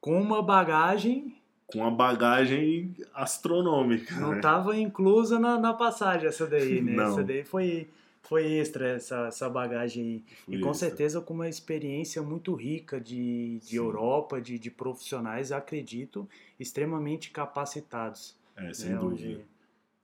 Com 0.00 0.20
uma 0.20 0.42
bagagem 0.42 1.36
com 1.66 1.80
uma 1.80 1.90
bagagem 1.90 2.94
astronômica. 3.12 4.14
Não 4.20 4.36
estava 4.36 4.72
né? 4.72 4.80
inclusa 4.80 5.38
na, 5.38 5.58
na 5.58 5.74
passagem 5.74 6.28
essa 6.28 6.46
daí, 6.46 6.80
né? 6.80 6.92
Não. 6.94 7.10
Essa 7.10 7.24
daí 7.24 7.42
foi, 7.42 7.88
foi 8.22 8.52
extra, 8.52 8.90
essa, 8.90 9.26
essa 9.26 9.48
bagagem 9.48 10.04
aí. 10.04 10.24
Foi 10.44 10.54
e 10.54 10.60
com 10.60 10.70
extra. 10.70 10.88
certeza 10.88 11.20
com 11.20 11.34
uma 11.34 11.48
experiência 11.48 12.22
muito 12.22 12.54
rica 12.54 13.00
de, 13.00 13.58
de 13.58 13.74
Europa, 13.74 14.40
de, 14.40 14.60
de 14.60 14.70
profissionais, 14.70 15.50
acredito, 15.50 16.28
extremamente 16.58 17.32
capacitados. 17.32 18.36
É, 18.56 18.72
sem 18.72 18.90
né? 18.90 18.98
dúvida. 18.98 19.28
Onde, 19.28 19.44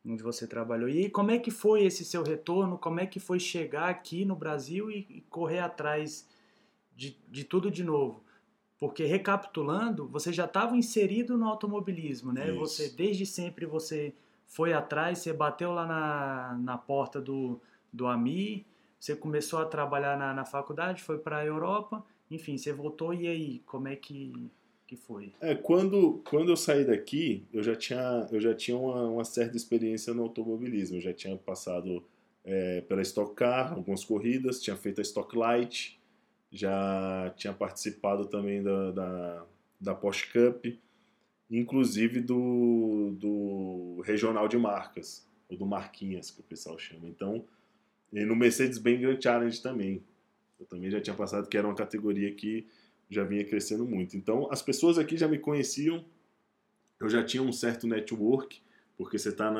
onde 0.04 0.22
você 0.22 0.46
trabalhou. 0.46 0.88
E 0.88 1.08
como 1.08 1.30
é 1.30 1.38
que 1.38 1.50
foi 1.50 1.84
esse 1.84 2.04
seu 2.04 2.22
retorno? 2.22 2.76
Como 2.78 3.00
é 3.00 3.06
que 3.06 3.20
foi 3.20 3.38
chegar 3.38 3.88
aqui 3.88 4.24
no 4.24 4.34
Brasil 4.34 4.90
e, 4.90 5.06
e 5.08 5.20
correr 5.30 5.60
atrás 5.60 6.28
de, 6.96 7.16
de 7.28 7.44
tudo 7.44 7.70
de 7.70 7.84
novo? 7.84 8.22
Porque 8.78 9.04
recapitulando, 9.04 10.08
você 10.08 10.32
já 10.32 10.44
estava 10.44 10.76
inserido 10.76 11.38
no 11.38 11.46
automobilismo, 11.46 12.32
né? 12.32 12.50
Isso. 12.50 12.58
Você 12.58 12.88
desde 12.88 13.24
sempre 13.24 13.64
você 13.64 14.12
foi 14.46 14.72
atrás, 14.72 15.18
você 15.18 15.32
bateu 15.32 15.72
lá 15.72 15.86
na, 15.86 16.58
na 16.58 16.76
porta 16.76 17.20
do, 17.20 17.60
do 17.92 18.06
AMI, 18.06 18.66
você 18.98 19.16
começou 19.16 19.60
a 19.60 19.64
trabalhar 19.64 20.18
na, 20.18 20.34
na 20.34 20.44
faculdade, 20.44 21.02
foi 21.02 21.18
para 21.18 21.38
a 21.38 21.44
Europa, 21.44 22.04
enfim, 22.30 22.56
você 22.56 22.72
voltou 22.72 23.14
e 23.14 23.26
aí, 23.26 23.58
como 23.60 23.88
é 23.88 23.96
que, 23.96 24.50
que 24.92 24.96
foi? 24.96 25.32
É, 25.40 25.54
quando, 25.54 26.20
quando 26.28 26.50
eu 26.50 26.56
saí 26.56 26.84
daqui, 26.84 27.46
eu 27.50 27.62
já 27.62 27.74
tinha, 27.74 28.28
eu 28.30 28.38
já 28.38 28.54
tinha 28.54 28.76
uma, 28.76 29.08
uma 29.08 29.24
certa 29.24 29.56
experiência 29.56 30.12
no 30.12 30.22
automobilismo. 30.22 30.98
Eu 30.98 31.00
já 31.00 31.14
tinha 31.14 31.34
passado 31.34 32.04
é, 32.44 32.82
pela 32.82 33.00
Stock 33.00 33.34
Car, 33.34 33.72
algumas 33.72 34.04
corridas, 34.04 34.60
tinha 34.60 34.76
feito 34.76 35.00
a 35.00 35.02
Stock 35.02 35.34
Light, 35.34 35.98
já 36.50 37.32
tinha 37.38 37.54
participado 37.54 38.26
também 38.26 38.62
da, 38.62 38.90
da, 38.90 39.46
da 39.80 39.94
Porsche 39.94 40.30
Cup, 40.30 40.66
inclusive 41.50 42.20
do, 42.20 43.16
do 43.18 44.02
Regional 44.04 44.46
de 44.46 44.58
Marcas, 44.58 45.26
ou 45.48 45.56
do 45.56 45.64
Marquinhas, 45.64 46.30
que 46.30 46.40
o 46.40 46.44
pessoal 46.44 46.78
chama. 46.78 47.08
Então, 47.08 47.42
e 48.12 48.26
no 48.26 48.36
Mercedes-Benz 48.36 49.00
Grand 49.00 49.20
Challenge 49.22 49.62
também. 49.62 50.02
Eu 50.60 50.66
também 50.66 50.90
já 50.90 51.00
tinha 51.00 51.16
passado, 51.16 51.48
que 51.48 51.56
era 51.56 51.66
uma 51.66 51.74
categoria 51.74 52.30
que 52.34 52.66
já 53.12 53.24
vinha 53.24 53.44
crescendo 53.44 53.84
muito. 53.84 54.16
Então, 54.16 54.48
as 54.50 54.62
pessoas 54.62 54.98
aqui 54.98 55.16
já 55.16 55.28
me 55.28 55.38
conheciam, 55.38 56.04
eu 56.98 57.08
já 57.08 57.22
tinha 57.22 57.42
um 57.42 57.52
certo 57.52 57.86
network, 57.86 58.60
porque 58.96 59.18
você 59.18 59.28
está 59.28 59.50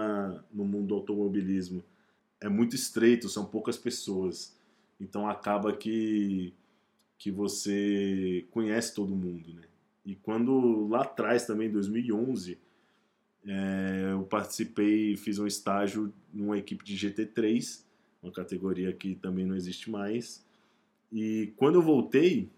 no 0.53 0.65
mundo 0.65 0.88
do 0.88 0.95
automobilismo, 0.95 1.83
é 2.41 2.49
muito 2.49 2.75
estreito, 2.75 3.29
são 3.29 3.45
poucas 3.45 3.77
pessoas. 3.77 4.57
Então, 5.01 5.29
acaba 5.29 5.77
que, 5.77 6.55
que 7.19 7.31
você 7.31 8.47
conhece 8.51 8.95
todo 8.95 9.15
mundo, 9.15 9.53
né? 9.55 9.62
E 10.05 10.17
quando 10.17 10.88
lá 10.88 11.03
atrás, 11.03 11.47
também, 11.47 11.69
em 11.69 11.73
2011, 11.73 12.59
é, 13.47 14.09
eu 14.12 14.23
participei, 14.25 15.17
fiz 15.17 15.38
um 15.38 15.47
estágio 15.47 16.12
numa 16.33 16.59
equipe 16.59 16.85
de 16.85 16.97
GT3, 16.97 17.85
uma 18.23 18.33
categoria 18.33 18.93
que 18.93 19.15
também 19.17 19.47
não 19.47 19.55
existe 19.55 19.91
mais. 19.91 20.45
E 21.12 21.53
quando 21.57 21.77
eu 21.77 21.83
voltei, 21.83 22.49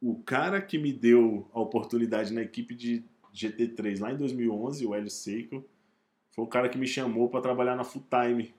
o, 0.00 0.16
cara 0.16 0.60
que 0.60 0.78
me 0.78 0.92
deu 0.92 1.48
a 1.52 1.60
oportunidade 1.60 2.32
na 2.32 2.42
equipe 2.42 2.74
de 2.74 3.04
GT3 3.34 4.00
lá 4.00 4.12
em 4.12 4.16
2011, 4.16 4.86
o 4.86 4.94
Hélio 4.94 5.10
Seiko, 5.10 5.64
foi 6.30 6.44
o 6.44 6.48
cara 6.48 6.68
que 6.68 6.78
me 6.78 6.86
chamou 6.86 7.28
para 7.28 7.40
trabalhar 7.40 7.76
na 7.76 7.84
Full 7.84 8.04
Time. 8.10 8.54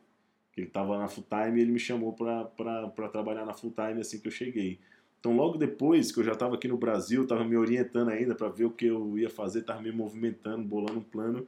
Ele 0.56 0.68
estava 0.68 0.98
na 0.98 1.08
Full 1.08 1.26
Time 1.30 1.60
e 1.60 1.62
ele 1.62 1.72
me 1.72 1.80
chamou 1.80 2.14
para 2.14 3.10
trabalhar 3.12 3.46
na 3.46 3.54
Full 3.54 3.72
Time 3.72 4.02
assim 4.02 4.20
que 4.20 4.28
eu 4.28 4.32
cheguei. 4.32 4.80
Então, 5.20 5.36
logo 5.36 5.58
depois 5.58 6.12
que 6.12 6.20
eu 6.20 6.24
já 6.24 6.34
estava 6.34 6.56
aqui 6.56 6.68
no 6.68 6.78
Brasil, 6.78 7.24
estava 7.24 7.44
me 7.44 7.56
orientando 7.58 8.10
ainda 8.10 8.36
para 8.36 8.50
ver 8.50 8.66
o 8.66 8.72
que 8.72 8.86
eu 8.86 9.18
ia 9.18 9.30
fazer, 9.30 9.60
estava 9.60 9.82
me 9.82 9.92
movimentando, 9.92 10.64
bolando 10.64 11.00
um 11.00 11.04
plano. 11.04 11.48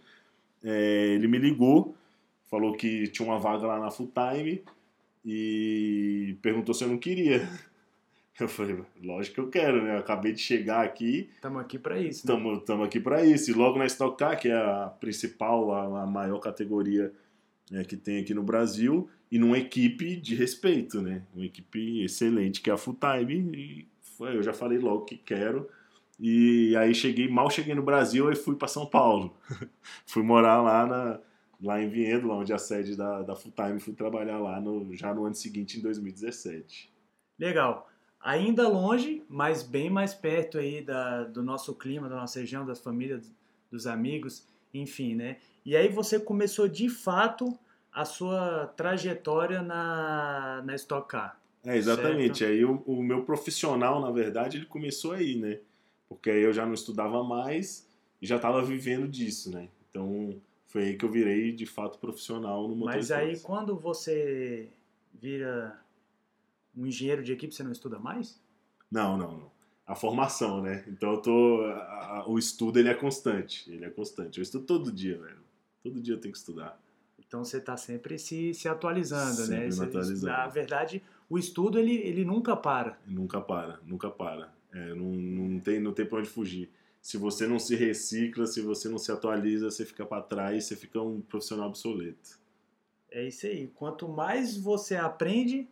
É, 0.63 1.13
ele 1.13 1.27
me 1.27 1.37
ligou 1.37 1.95
falou 2.51 2.75
que 2.75 3.07
tinha 3.07 3.25
uma 3.25 3.39
vaga 3.39 3.65
lá 3.65 3.79
na 3.79 3.89
full 3.89 4.11
time 4.11 4.61
e 5.23 6.37
perguntou 6.41 6.75
se 6.75 6.83
eu 6.83 6.89
não 6.89 6.97
queria. 6.97 7.47
Eu 8.39 8.47
falei, 8.47 8.83
lógico 9.03 9.35
que 9.35 9.41
eu 9.41 9.49
quero, 9.49 9.83
né? 9.83 9.95
Eu 9.95 9.99
acabei 9.99 10.31
de 10.31 10.39
chegar 10.39 10.83
aqui. 10.83 11.29
Estamos 11.35 11.61
aqui 11.61 11.77
para 11.77 11.99
isso. 11.99 12.19
Estamos 12.19 12.67
né? 12.67 12.85
aqui 12.85 12.99
para 12.99 13.23
isso. 13.23 13.51
E 13.51 13.53
logo 13.53 13.77
na 13.77 13.85
Stock 13.85 14.17
Car, 14.17 14.39
que 14.39 14.47
é 14.47 14.55
a 14.55 14.87
principal, 14.99 15.71
a, 15.71 16.03
a 16.03 16.07
maior 16.07 16.39
categoria 16.39 17.13
né, 17.69 17.83
que 17.83 17.95
tem 17.95 18.19
aqui 18.19 18.33
no 18.33 18.43
Brasil, 18.43 19.09
e 19.31 19.39
numa 19.39 19.57
equipe 19.57 20.17
de 20.17 20.35
respeito, 20.35 21.01
né? 21.01 21.23
Uma 21.33 21.45
equipe 21.45 22.03
excelente, 22.03 22.61
que 22.61 22.69
é 22.69 22.73
a 22.73 22.77
Full 22.77 22.97
Time. 22.99 23.55
E 23.55 23.87
foi, 24.01 24.35
eu 24.35 24.43
já 24.43 24.53
falei 24.53 24.77
logo 24.77 25.05
que 25.05 25.17
quero. 25.17 25.69
E 26.19 26.75
aí 26.75 26.93
cheguei, 26.93 27.27
mal 27.27 27.49
cheguei 27.49 27.73
no 27.73 27.81
Brasil 27.81 28.31
e 28.31 28.35
fui 28.35 28.55
para 28.55 28.67
São 28.67 28.85
Paulo. 28.85 29.35
fui 30.05 30.21
morar 30.21 30.61
lá 30.61 30.85
na, 30.85 31.19
lá 31.61 31.81
em 31.81 31.89
Vinhedo, 31.89 32.27
lá 32.27 32.35
onde 32.35 32.51
é 32.51 32.55
a 32.55 32.59
sede 32.59 32.95
da, 32.95 33.21
da 33.21 33.35
Full 33.35 33.53
Time, 33.53 33.79
fui 33.79 33.93
trabalhar 33.93 34.37
lá 34.37 34.59
no, 34.59 34.93
já 34.95 35.13
no 35.13 35.25
ano 35.25 35.35
seguinte, 35.35 35.79
em 35.79 35.81
2017. 35.81 36.91
Legal. 37.39 37.90
Ainda 38.23 38.67
longe, 38.67 39.23
mas 39.27 39.63
bem 39.63 39.89
mais 39.89 40.13
perto 40.13 40.57
aí 40.57 40.81
da, 40.81 41.23
do 41.23 41.41
nosso 41.41 41.73
clima, 41.73 42.07
da 42.07 42.15
nossa 42.15 42.39
região, 42.39 42.65
das 42.65 42.79
famílias, 42.79 43.31
dos 43.71 43.87
amigos, 43.87 44.45
enfim, 44.73 45.15
né? 45.15 45.37
E 45.65 45.75
aí 45.75 45.87
você 45.87 46.19
começou 46.19 46.67
de 46.67 46.89
fato 46.89 47.57
a 47.91 48.05
sua 48.05 48.67
trajetória 48.77 49.61
na, 49.61 50.61
na 50.65 50.75
Stock 50.75 51.07
Car. 51.07 51.39
É, 51.65 51.77
exatamente. 51.77 52.39
Certo? 52.39 52.51
Aí 52.51 52.65
o, 52.65 52.83
o 52.85 53.03
meu 53.03 53.23
profissional, 53.23 53.99
na 53.99 54.11
verdade, 54.11 54.57
ele 54.57 54.65
começou 54.65 55.13
aí, 55.13 55.35
né? 55.35 55.59
Porque 56.07 56.29
aí 56.29 56.41
eu 56.41 56.53
já 56.53 56.65
não 56.65 56.73
estudava 56.73 57.23
mais 57.23 57.87
e 58.21 58.27
já 58.27 58.35
estava 58.35 58.61
vivendo 58.61 59.07
disso, 59.07 59.51
né? 59.51 59.67
Então, 59.89 60.35
foi 60.67 60.83
aí 60.83 60.97
que 60.97 61.05
eu 61.05 61.11
virei 61.11 61.51
de 61.51 61.65
fato 61.65 61.99
profissional 61.99 62.67
no 62.67 62.75
motor 62.75 62.95
Mas 62.95 63.11
aí 63.11 63.39
quando 63.39 63.75
você 63.75 64.69
vira 65.13 65.79
um 66.75 66.85
engenheiro 66.85 67.23
de 67.23 67.33
equipe, 67.33 67.53
você 67.53 67.63
não 67.63 67.71
estuda 67.71 67.99
mais? 67.99 68.39
Não, 68.89 69.17
não, 69.17 69.37
não. 69.37 69.51
A 69.85 69.95
formação, 69.95 70.61
né? 70.61 70.83
Então 70.87 71.13
eu 71.13 71.21
tô. 71.21 71.61
A, 71.65 72.19
a, 72.19 72.29
o 72.29 72.37
estudo 72.37 72.79
ele 72.79 72.89
é 72.89 72.93
constante. 72.93 73.69
Ele 73.71 73.85
é 73.85 73.89
constante. 73.89 74.37
Eu 74.39 74.43
estudo 74.43 74.65
todo 74.65 74.91
dia, 74.91 75.17
velho. 75.17 75.41
Todo 75.83 75.99
dia 75.99 76.13
eu 76.13 76.19
tenho 76.19 76.31
que 76.31 76.37
estudar. 76.37 76.79
Então 77.19 77.43
você 77.43 77.57
está 77.57 77.75
sempre 77.77 78.17
se, 78.17 78.53
se 78.53 78.67
atualizando, 78.67 79.35
sempre 79.35 79.69
né? 79.69 79.75
Me 79.75 79.83
atualizando. 79.83 80.33
Na 80.33 80.47
verdade, 80.47 81.03
o 81.29 81.37
estudo 81.37 81.79
ele, 81.79 81.95
ele 81.95 82.23
nunca 82.23 82.55
para. 82.55 82.97
Nunca 83.05 83.41
para, 83.41 83.79
nunca 83.85 84.09
para. 84.09 84.53
É, 84.73 84.93
não, 84.93 85.11
não, 85.11 85.59
tem, 85.59 85.79
não 85.79 85.93
tem 85.93 86.05
pra 86.05 86.19
onde 86.19 86.29
fugir 86.29 86.69
se 87.01 87.17
você 87.17 87.47
não 87.47 87.57
se 87.57 87.75
recicla, 87.75 88.45
se 88.45 88.61
você 88.61 88.87
não 88.87 88.99
se 88.99 89.11
atualiza, 89.11 89.71
você 89.71 89.83
fica 89.83 90.05
para 90.05 90.21
trás, 90.21 90.65
você 90.65 90.75
fica 90.75 91.01
um 91.01 91.19
profissional 91.19 91.67
obsoleto. 91.67 92.39
É 93.09 93.27
isso 93.27 93.47
aí. 93.47 93.67
Quanto 93.73 94.07
mais 94.07 94.55
você 94.55 94.95
aprende, 94.95 95.67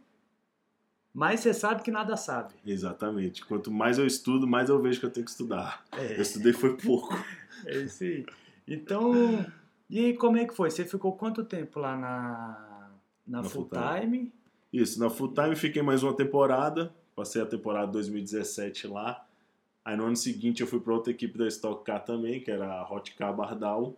mais 1.13 1.39
você 1.39 1.53
sabe 1.53 1.81
que 1.81 1.91
nada 1.91 2.15
sabe. 2.15 2.53
Exatamente. 2.65 3.43
Quanto 3.45 3.71
mais 3.71 3.97
eu 3.97 4.05
estudo, 4.05 4.47
mais 4.47 4.69
eu 4.69 4.81
vejo 4.81 4.99
que 4.99 5.05
eu 5.05 5.11
tenho 5.11 5.25
que 5.25 5.31
estudar. 5.31 5.83
É. 5.91 6.17
Eu 6.17 6.21
estudei 6.21 6.53
foi 6.53 6.77
pouco. 6.77 7.13
É 7.65 7.77
isso 7.77 8.03
aí. 8.03 8.25
Então, 8.67 9.45
e 9.89 10.13
como 10.13 10.37
é 10.37 10.45
que 10.45 10.53
foi? 10.53 10.69
Você 10.69 10.85
ficou 10.85 11.13
quanto 11.13 11.43
tempo 11.43 11.79
lá 11.79 11.97
na, 11.97 12.89
na, 13.27 13.41
na 13.41 13.43
full, 13.43 13.67
full 13.67 13.69
time? 13.69 14.17
time? 14.17 14.33
Isso, 14.71 14.99
na 14.99 15.09
full 15.09 15.33
time 15.33 15.55
fiquei 15.55 15.81
mais 15.81 16.03
uma 16.03 16.15
temporada. 16.15 16.93
Passei 17.15 17.41
a 17.41 17.45
temporada 17.45 17.91
2017 17.91 18.87
lá. 18.87 19.25
Aí 19.83 19.97
no 19.97 20.05
ano 20.05 20.15
seguinte 20.15 20.61
eu 20.61 20.67
fui 20.67 20.79
para 20.79 20.93
outra 20.93 21.11
equipe 21.11 21.37
da 21.37 21.47
Stock 21.47 21.83
Car 21.83 22.05
também, 22.05 22.39
que 22.39 22.51
era 22.51 22.71
a 22.71 22.93
Hot 22.93 23.15
Car 23.15 23.35
Bardal. 23.35 23.97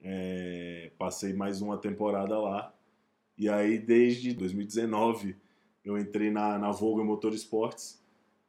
É, 0.00 0.92
passei 0.96 1.32
mais 1.32 1.60
uma 1.60 1.76
temporada 1.76 2.38
lá. 2.38 2.72
E 3.36 3.48
aí 3.48 3.78
desde 3.78 4.32
2019 4.32 5.36
eu 5.90 5.98
entrei 5.98 6.30
na, 6.30 6.58
na 6.58 6.70
Volga 6.70 7.02
Motorsports, 7.02 8.02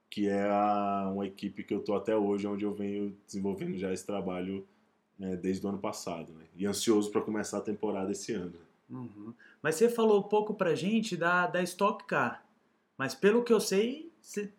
que 0.10 0.28
é 0.28 0.49
a, 0.49 1.10
uma 1.13 1.25
equipe 1.25 1.63
que 1.63 1.73
eu 1.73 1.82
tô 1.82 1.95
até 1.95 2.15
hoje, 2.15 2.47
onde 2.47 2.65
eu 2.65 2.73
venho 2.73 3.15
desenvolvendo 3.25 3.78
já 3.78 3.93
esse 3.93 4.06
trabalho 4.06 4.67
né, 5.17 5.36
desde 5.36 5.65
o 5.65 5.69
ano 5.69 5.78
passado. 5.78 6.34
Né? 6.34 6.45
E 6.56 6.65
ansioso 6.65 7.12
para 7.12 7.21
começar 7.21 7.60
a 7.60 7.62
temporada 7.62 8.12
esse 8.12 8.34
ano. 8.34 8.54
Uhum. 8.89 9.34
Mas 9.62 9.75
você 9.75 9.88
falou 9.88 10.23
pouco 10.23 10.54
pra 10.54 10.75
gente 10.75 11.15
da, 11.15 11.47
da 11.47 11.62
Stock 11.63 12.06
Car. 12.06 12.43
Mas 12.97 13.13
pelo 13.13 13.43
que 13.43 13.54
eu 13.54 13.60
sei, 13.60 14.12
você 14.19 14.52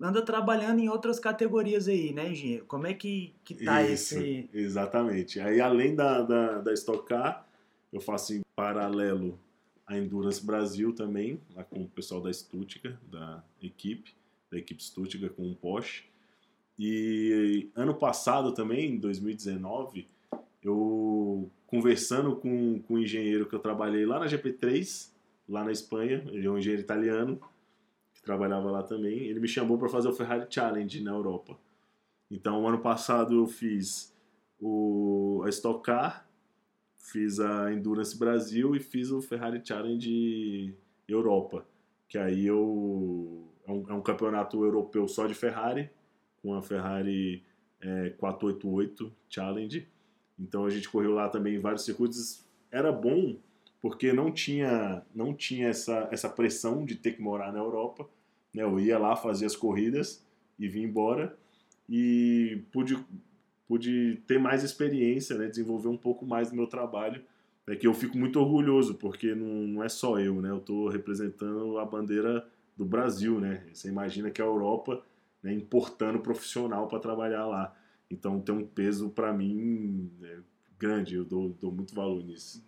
anda 0.00 0.20
trabalhando 0.20 0.80
em 0.80 0.88
outras 0.88 1.18
categorias 1.18 1.88
aí, 1.88 2.12
né, 2.12 2.30
engenheiro? 2.30 2.66
Como 2.66 2.86
é 2.86 2.92
que, 2.92 3.34
que 3.44 3.54
tá 3.64 3.82
Isso, 3.82 4.18
esse... 4.18 4.50
Exatamente. 4.52 5.40
Aí, 5.40 5.60
além 5.60 5.94
da, 5.94 6.20
da, 6.22 6.58
da 6.58 6.72
Stock 6.74 7.06
Car, 7.06 7.46
eu 7.92 8.00
faço 8.00 8.34
em 8.34 8.42
paralelo 8.54 9.38
a 9.86 9.96
Endurance 9.96 10.44
Brasil 10.44 10.92
também, 10.92 11.40
lá 11.54 11.62
com 11.62 11.82
o 11.82 11.88
pessoal 11.88 12.20
da 12.20 12.32
Stuttgart, 12.32 12.96
da 13.10 13.42
equipe, 13.62 14.14
da 14.50 14.58
equipe 14.58 14.82
Stuttgart 14.82 15.32
com 15.32 15.50
o 15.50 15.54
Porsche. 15.54 16.04
E 16.78 17.70
ano 17.74 17.94
passado 17.94 18.52
também, 18.52 18.92
em 18.92 18.98
2019, 18.98 20.08
eu 20.62 21.50
conversando 21.66 22.36
com, 22.36 22.80
com 22.82 22.94
um 22.94 22.98
engenheiro 22.98 23.46
que 23.46 23.54
eu 23.54 23.58
trabalhei 23.58 24.04
lá 24.04 24.18
na 24.18 24.26
GP3, 24.26 25.10
lá 25.48 25.64
na 25.64 25.72
Espanha, 25.72 26.24
ele 26.28 26.46
é 26.46 26.50
um 26.50 26.58
engenheiro 26.58 26.82
italiano, 26.82 27.40
trabalhava 28.26 28.70
lá 28.70 28.82
também, 28.82 29.20
ele 29.20 29.38
me 29.38 29.46
chamou 29.46 29.78
para 29.78 29.88
fazer 29.88 30.08
o 30.08 30.12
Ferrari 30.12 30.46
Challenge 30.50 31.00
na 31.02 31.12
Europa. 31.12 31.56
Então, 32.28 32.66
ano 32.66 32.80
passado 32.80 33.36
eu 33.36 33.46
fiz 33.46 34.12
o, 34.60 35.42
a 35.46 35.48
Stock 35.48 35.84
Car, 35.84 36.25
fiz 37.06 37.38
a 37.38 37.72
Endurance 37.72 38.18
Brasil 38.18 38.74
e 38.74 38.80
fiz 38.80 39.10
o 39.10 39.22
Ferrari 39.22 39.60
Challenge 39.64 40.74
Europa, 41.08 41.64
que 42.08 42.18
aí 42.18 42.46
eu 42.46 43.44
é 43.66 43.70
um, 43.70 43.90
é 43.90 43.92
um 43.94 44.00
campeonato 44.00 44.64
europeu 44.64 45.08
só 45.08 45.26
de 45.26 45.34
Ferrari, 45.34 45.90
com 46.42 46.54
a 46.54 46.62
Ferrari 46.62 47.42
é, 47.80 48.10
488 48.10 49.12
Challenge. 49.28 49.86
Então 50.38 50.64
a 50.64 50.70
gente 50.70 50.88
correu 50.88 51.12
lá 51.12 51.28
também 51.28 51.56
em 51.56 51.60
vários 51.60 51.84
circuitos. 51.84 52.44
Era 52.70 52.92
bom 52.92 53.36
porque 53.80 54.12
não 54.12 54.32
tinha 54.32 55.02
não 55.14 55.34
tinha 55.34 55.68
essa, 55.68 56.08
essa 56.10 56.28
pressão 56.28 56.84
de 56.84 56.96
ter 56.96 57.12
que 57.12 57.22
morar 57.22 57.52
na 57.52 57.58
Europa. 57.58 58.08
Né? 58.52 58.62
Eu 58.62 58.78
ia 58.80 58.98
lá, 58.98 59.16
fazia 59.16 59.46
as 59.46 59.56
corridas 59.56 60.24
e 60.58 60.68
vim 60.68 60.82
embora. 60.82 61.36
e 61.88 62.62
pude, 62.72 62.98
pude 63.66 64.22
ter 64.26 64.38
mais 64.38 64.62
experiência, 64.62 65.36
né, 65.36 65.48
desenvolver 65.48 65.88
um 65.88 65.96
pouco 65.96 66.24
mais 66.24 66.50
do 66.50 66.56
meu 66.56 66.66
trabalho, 66.66 67.22
é 67.66 67.74
que 67.74 67.86
eu 67.86 67.94
fico 67.94 68.16
muito 68.16 68.38
orgulhoso, 68.38 68.94
porque 68.94 69.34
não, 69.34 69.66
não 69.66 69.84
é 69.84 69.88
só 69.88 70.20
eu, 70.20 70.40
né, 70.40 70.50
eu 70.50 70.58
estou 70.58 70.88
representando 70.88 71.78
a 71.78 71.84
bandeira 71.84 72.46
do 72.76 72.84
Brasil, 72.84 73.40
né, 73.40 73.64
você 73.72 73.88
imagina 73.88 74.30
que 74.30 74.40
a 74.40 74.44
Europa 74.44 75.02
né, 75.42 75.52
importando 75.52 76.20
profissional 76.20 76.86
para 76.86 77.00
trabalhar 77.00 77.46
lá, 77.46 77.76
então 78.10 78.40
tem 78.40 78.54
um 78.54 78.66
peso 78.66 79.10
para 79.10 79.32
mim 79.32 80.10
né, 80.20 80.42
grande, 80.78 81.16
eu 81.16 81.24
dou, 81.24 81.56
dou 81.60 81.72
muito 81.72 81.94
valor 81.94 82.22
nisso. 82.22 82.64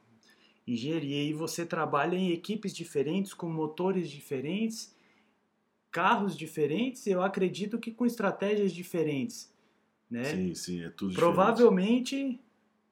Engenharia, 0.67 1.23
e 1.23 1.33
você 1.33 1.65
trabalha 1.65 2.15
em 2.15 2.31
equipes 2.31 2.75
diferentes, 2.75 3.33
com 3.33 3.49
motores 3.49 4.11
diferentes, 4.11 4.95
carros 5.91 6.37
diferentes, 6.37 7.07
eu 7.07 7.23
acredito 7.23 7.79
que 7.79 7.91
com 7.91 8.05
estratégias 8.05 8.73
diferentes, 8.73 9.51
né? 10.11 10.25
Sim, 10.25 10.55
sim, 10.55 10.85
é 10.85 10.91
tudo 10.91 11.15
Provavelmente 11.15 12.17
diferente. 12.17 12.41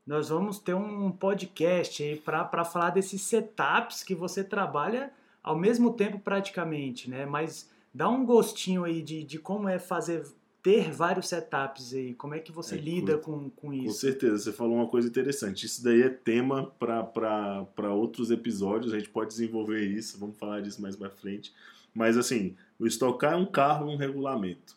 nós 0.07 0.29
vamos 0.29 0.59
ter 0.59 0.75
um 0.75 1.11
podcast 1.11 2.03
aí 2.03 2.17
para 2.17 2.65
falar 2.65 2.91
desses 2.91 3.23
setups 3.23 4.03
que 4.03 4.15
você 4.15 4.45
trabalha 4.45 5.11
ao 5.43 5.57
mesmo 5.57 5.93
tempo 5.93 6.19
praticamente, 6.19 7.09
né? 7.09 7.25
Mas 7.25 7.71
dá 7.95 8.09
um 8.09 8.25
gostinho 8.25 8.85
aí 8.85 9.01
de, 9.01 9.23
de 9.23 9.39
como 9.39 9.69
é 9.69 9.79
fazer 9.79 10.25
ter 10.67 10.91
vários 10.91 11.29
setups 11.29 11.95
aí, 11.95 12.13
como 12.15 12.35
é 12.35 12.41
que 12.41 12.51
você 12.51 12.75
é, 12.75 12.79
lida 12.79 13.17
com, 13.19 13.49
com 13.51 13.73
isso? 13.73 13.87
Com 13.87 13.93
certeza, 13.93 14.37
você 14.37 14.53
falou 14.53 14.75
uma 14.75 14.89
coisa 14.89 15.07
interessante. 15.07 15.65
Isso 15.65 15.85
daí 15.85 16.03
é 16.03 16.09
tema 16.09 16.67
para 16.81 17.95
outros 17.95 18.33
episódios, 18.33 18.93
a 18.93 18.99
gente 18.99 19.09
pode 19.11 19.31
desenvolver 19.31 19.87
isso, 19.87 20.19
vamos 20.19 20.37
falar 20.37 20.61
disso 20.61 20.83
mais 20.83 20.97
para 20.97 21.09
frente. 21.09 21.55
Mas 21.95 22.19
assim, 22.19 22.57
o 22.81 22.87
Stock 22.89 23.17
Car 23.17 23.35
é 23.35 23.37
um 23.37 23.47
carro, 23.47 23.89
um 23.89 23.97
regulamento 23.97 24.77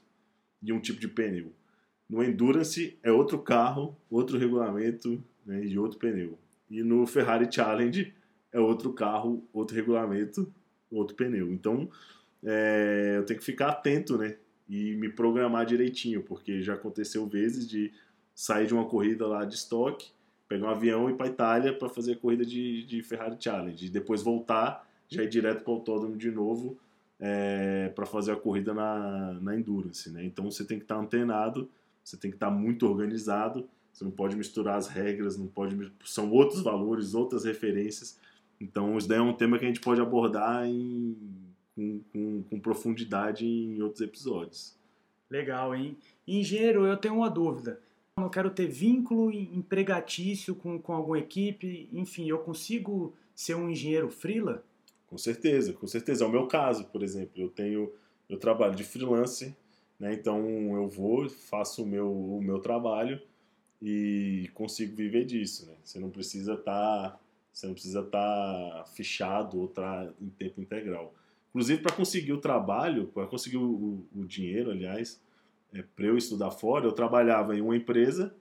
e 0.61 0.71
um 0.71 0.79
tipo 0.79 0.99
de 0.99 1.07
pneu. 1.07 1.51
No 2.09 2.23
Endurance 2.23 2.97
é 3.03 3.11
outro 3.11 3.39
carro, 3.39 3.95
outro 4.09 4.37
regulamento 4.37 5.23
né, 5.45 5.63
e 5.63 5.77
outro 5.77 5.99
pneu. 5.99 6.37
E 6.69 6.81
no 6.83 7.05
Ferrari 7.05 7.47
Challenge 7.51 8.13
é 8.51 8.59
outro 8.59 8.91
carro, 8.93 9.43
outro 9.53 9.75
regulamento, 9.75 10.51
outro 10.91 11.15
pneu. 11.15 11.51
Então 11.51 11.89
é, 12.43 13.15
eu 13.17 13.25
tenho 13.25 13.39
que 13.39 13.45
ficar 13.45 13.69
atento, 13.69 14.17
né? 14.17 14.35
e 14.69 14.95
me 14.95 15.09
programar 15.09 15.65
direitinho, 15.65 16.21
porque 16.21 16.61
já 16.61 16.75
aconteceu 16.75 17.25
vezes 17.25 17.67
de 17.67 17.91
sair 18.35 18.67
de 18.67 18.73
uma 18.73 18.85
corrida 18.85 19.25
lá 19.25 19.43
de 19.43 19.55
estoque, 19.55 20.11
pegar 20.47 20.67
um 20.67 20.69
avião 20.69 21.09
e 21.09 21.13
ir 21.13 21.15
para 21.15 21.27
Itália 21.27 21.73
para 21.73 21.89
fazer 21.89 22.13
a 22.13 22.15
corrida 22.15 22.45
de, 22.45 22.85
de 22.85 23.01
Ferrari 23.01 23.35
Challenge, 23.39 23.87
e 23.87 23.89
depois 23.89 24.21
voltar, 24.21 24.87
já 25.07 25.23
ir 25.23 25.29
direto 25.29 25.63
para 25.63 25.71
o 25.71 25.75
autódromo 25.75 26.15
de 26.15 26.29
novo 26.29 26.77
é, 27.19 27.91
para 27.95 28.05
fazer 28.05 28.31
a 28.31 28.35
corrida 28.35 28.73
na, 28.73 29.33
na 29.41 29.55
Endurance. 29.55 30.09
Né? 30.11 30.23
Então 30.23 30.49
você 30.49 30.63
tem 30.63 30.77
que 30.77 30.85
estar 30.85 30.95
tá 30.95 31.01
antenado, 31.01 31.67
você 32.09 32.17
tem 32.17 32.31
que 32.31 32.37
estar 32.37 32.49
muito 32.49 32.87
organizado, 32.87 33.69
você 33.93 34.03
não 34.03 34.11
pode 34.11 34.35
misturar 34.35 34.77
as 34.77 34.87
regras, 34.87 35.37
não 35.37 35.47
pode 35.47 35.91
são 36.05 36.31
outros 36.31 36.61
valores, 36.61 37.13
outras 37.13 37.45
referências. 37.45 38.19
Então 38.59 38.97
isso 38.97 39.07
daí 39.07 39.19
é 39.19 39.21
um 39.21 39.33
tema 39.33 39.57
que 39.59 39.65
a 39.65 39.67
gente 39.67 39.79
pode 39.79 40.01
abordar 40.01 40.65
em 40.65 41.15
com, 41.75 42.01
com, 42.11 42.43
com 42.43 42.59
profundidade 42.59 43.45
em 43.45 43.81
outros 43.81 44.01
episódios. 44.01 44.75
Legal, 45.29 45.75
hein? 45.75 45.95
Engenheiro, 46.27 46.85
eu 46.85 46.97
tenho 46.97 47.15
uma 47.15 47.29
dúvida. 47.29 47.79
Eu 48.17 48.29
quero 48.29 48.49
ter 48.49 48.67
vínculo 48.67 49.31
empregatício 49.31 50.53
com, 50.55 50.77
com 50.79 50.91
alguma 50.91 51.19
equipe, 51.19 51.87
enfim, 51.93 52.27
eu 52.27 52.39
consigo 52.39 53.13
ser 53.33 53.55
um 53.55 53.69
engenheiro 53.69 54.09
freela? 54.09 54.63
Com 55.07 55.17
certeza, 55.17 55.71
com 55.71 55.87
certeza. 55.87 56.25
É 56.25 56.27
o 56.27 56.31
meu 56.31 56.47
caso, 56.47 56.85
por 56.85 57.01
exemplo. 57.01 57.41
Eu 57.41 57.49
tenho, 57.49 57.91
eu 58.27 58.37
trabalho 58.37 58.75
de 58.75 58.83
freelancer, 58.83 59.55
né? 59.99 60.13
Então 60.13 60.39
eu 60.75 60.87
vou, 60.87 61.29
faço 61.29 61.83
o 61.83 61.85
meu, 61.85 62.11
o 62.11 62.41
meu 62.41 62.59
trabalho 62.59 63.21
e 63.81 64.49
consigo 64.53 64.95
viver 64.95 65.25
disso, 65.25 65.65
né? 65.65 65.73
Você 65.83 65.99
não 65.99 66.09
precisa 66.09 66.53
estar, 66.53 67.11
tá, 67.11 67.19
você 67.51 67.67
não 67.67 67.73
precisa 67.73 68.01
estar 68.01 68.71
tá 68.71 68.85
fechado 68.85 69.59
ou 69.59 69.67
tá 69.67 70.09
em 70.21 70.29
tempo 70.29 70.61
integral. 70.61 71.13
Inclusive, 71.49 71.81
para 71.81 71.95
conseguir 71.95 72.33
o 72.33 72.41
trabalho, 72.41 73.07
para 73.07 73.25
conseguir 73.27 73.57
o, 73.57 74.05
o, 74.15 74.25
dinheiro, 74.25 74.71
aliás, 74.71 75.19
é, 75.73 75.81
para 75.81 76.05
eu 76.05 76.17
estudar 76.17 76.51
fora, 76.51 76.85
eu 76.85 76.91
trabalhava 76.91 77.55
em 77.55 77.61
uma 77.61 77.75
empresa, 77.75 78.35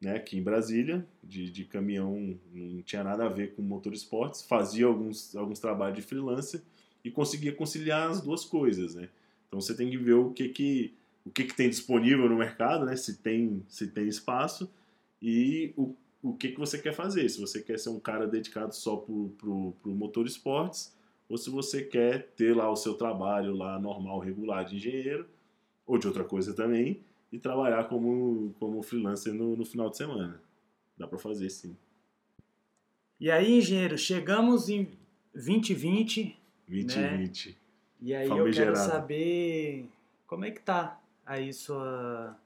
né, 0.00 0.16
aqui 0.16 0.38
em 0.38 0.42
Brasília, 0.42 1.06
de, 1.24 1.50
de 1.50 1.64
caminhão, 1.64 2.38
não 2.52 2.82
tinha 2.82 3.02
nada 3.02 3.24
a 3.24 3.28
ver 3.28 3.54
com 3.54 3.62
motor 3.62 3.92
esportes, 3.92 4.42
fazia 4.42 4.86
alguns, 4.86 5.34
alguns 5.34 5.58
trabalhos 5.58 5.96
de 5.96 6.02
freelancer 6.02 6.62
e 7.02 7.10
conseguia 7.10 7.52
conciliar 7.52 8.10
as 8.10 8.20
duas 8.20 8.44
coisas, 8.44 8.94
né? 8.94 9.08
Então 9.46 9.60
você 9.60 9.74
tem 9.76 9.90
que 9.90 9.96
ver 9.96 10.14
o 10.14 10.30
que 10.30 10.48
que, 10.48 10.94
o 11.24 11.30
que, 11.30 11.44
que 11.44 11.54
tem 11.54 11.68
disponível 11.68 12.28
no 12.28 12.36
mercado, 12.36 12.84
né? 12.84 12.96
Se 12.96 13.18
tem, 13.18 13.62
se 13.68 13.88
tem 13.88 14.08
espaço 14.08 14.70
e 15.20 15.72
o, 15.76 15.94
o 16.22 16.34
que, 16.34 16.52
que 16.52 16.58
você 16.58 16.78
quer 16.78 16.92
fazer. 16.92 17.28
Se 17.28 17.40
você 17.40 17.62
quer 17.62 17.78
ser 17.78 17.90
um 17.90 18.00
cara 18.00 18.26
dedicado 18.26 18.74
só 18.74 18.96
para 18.96 19.14
o 19.14 19.74
motor 19.84 20.26
esportes, 20.26 20.94
ou 21.28 21.36
se 21.36 21.50
você 21.50 21.82
quer 21.82 22.28
ter 22.36 22.54
lá 22.54 22.70
o 22.70 22.76
seu 22.76 22.94
trabalho 22.94 23.54
lá 23.54 23.78
normal, 23.78 24.18
regular 24.18 24.64
de 24.64 24.76
engenheiro, 24.76 25.26
ou 25.86 25.98
de 25.98 26.06
outra 26.06 26.24
coisa 26.24 26.54
também, 26.54 27.00
e 27.32 27.38
trabalhar 27.38 27.84
como, 27.84 28.54
como 28.58 28.82
freelancer 28.82 29.34
no, 29.34 29.56
no 29.56 29.64
final 29.64 29.90
de 29.90 29.96
semana. 29.96 30.40
Dá 30.96 31.06
para 31.06 31.18
fazer 31.18 31.50
sim. 31.50 31.76
E 33.18 33.30
aí, 33.30 33.58
engenheiro, 33.58 33.96
chegamos 33.96 34.68
em 34.68 34.88
2020. 35.34 36.36
2020. 36.68 37.48
Né? 37.48 37.54
E 38.00 38.14
aí 38.14 38.28
eu 38.28 38.50
quero 38.50 38.76
saber 38.76 39.88
como 40.26 40.44
é 40.44 40.50
que 40.50 40.60
tá 40.60 41.00
aí 41.24 41.52
sua, 41.52 42.36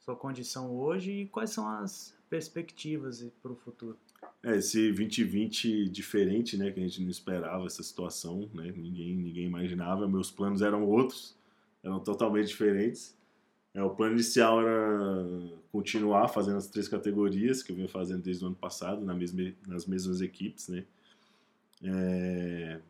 sua 0.00 0.16
condição 0.16 0.70
hoje 0.74 1.12
e 1.12 1.26
quais 1.26 1.50
são 1.50 1.68
as 1.68 2.14
perspectivas 2.28 3.24
para 3.42 3.52
o 3.52 3.56
futuro. 3.56 3.96
É, 4.42 4.56
esse 4.56 4.92
2020 4.92 5.88
diferente, 5.88 6.56
né, 6.56 6.70
que 6.70 6.78
a 6.78 6.82
gente 6.82 7.02
não 7.02 7.10
esperava 7.10 7.66
essa 7.66 7.82
situação, 7.82 8.48
né, 8.54 8.72
ninguém, 8.76 9.16
ninguém 9.16 9.46
imaginava, 9.46 10.06
meus 10.06 10.30
planos 10.30 10.62
eram 10.62 10.84
outros, 10.86 11.36
eram 11.82 11.98
totalmente 12.00 12.48
diferentes. 12.48 13.16
É, 13.74 13.82
o 13.82 13.90
plano 13.90 14.14
inicial 14.14 14.60
era 14.60 15.26
continuar 15.70 16.28
fazendo 16.28 16.56
as 16.56 16.66
três 16.66 16.88
categorias 16.88 17.62
que 17.62 17.72
eu 17.72 17.76
venho 17.76 17.88
fazendo 17.88 18.22
desde 18.22 18.44
o 18.44 18.48
ano 18.48 18.56
passado, 18.56 19.04
na 19.04 19.14
mesma, 19.14 19.52
nas 19.66 19.86
mesmas 19.86 20.20
equipes, 20.20 20.68
né, 20.68 20.84
é, 21.82 22.80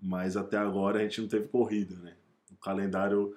mas 0.00 0.36
até 0.36 0.56
agora 0.56 0.98
a 0.98 1.02
gente 1.02 1.20
não 1.20 1.28
teve 1.28 1.48
corrida, 1.48 1.96
né, 1.96 2.16
o 2.52 2.56
calendário 2.56 3.36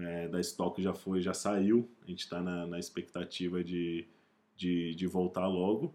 é, 0.00 0.28
da 0.28 0.40
Stock 0.40 0.82
já 0.82 0.94
foi, 0.94 1.20
já 1.20 1.34
saiu, 1.34 1.88
a 2.02 2.06
gente 2.06 2.20
está 2.20 2.40
na, 2.40 2.66
na 2.66 2.78
expectativa 2.78 3.62
de, 3.64 4.06
de, 4.56 4.94
de 4.94 5.06
voltar 5.06 5.46
logo, 5.46 5.94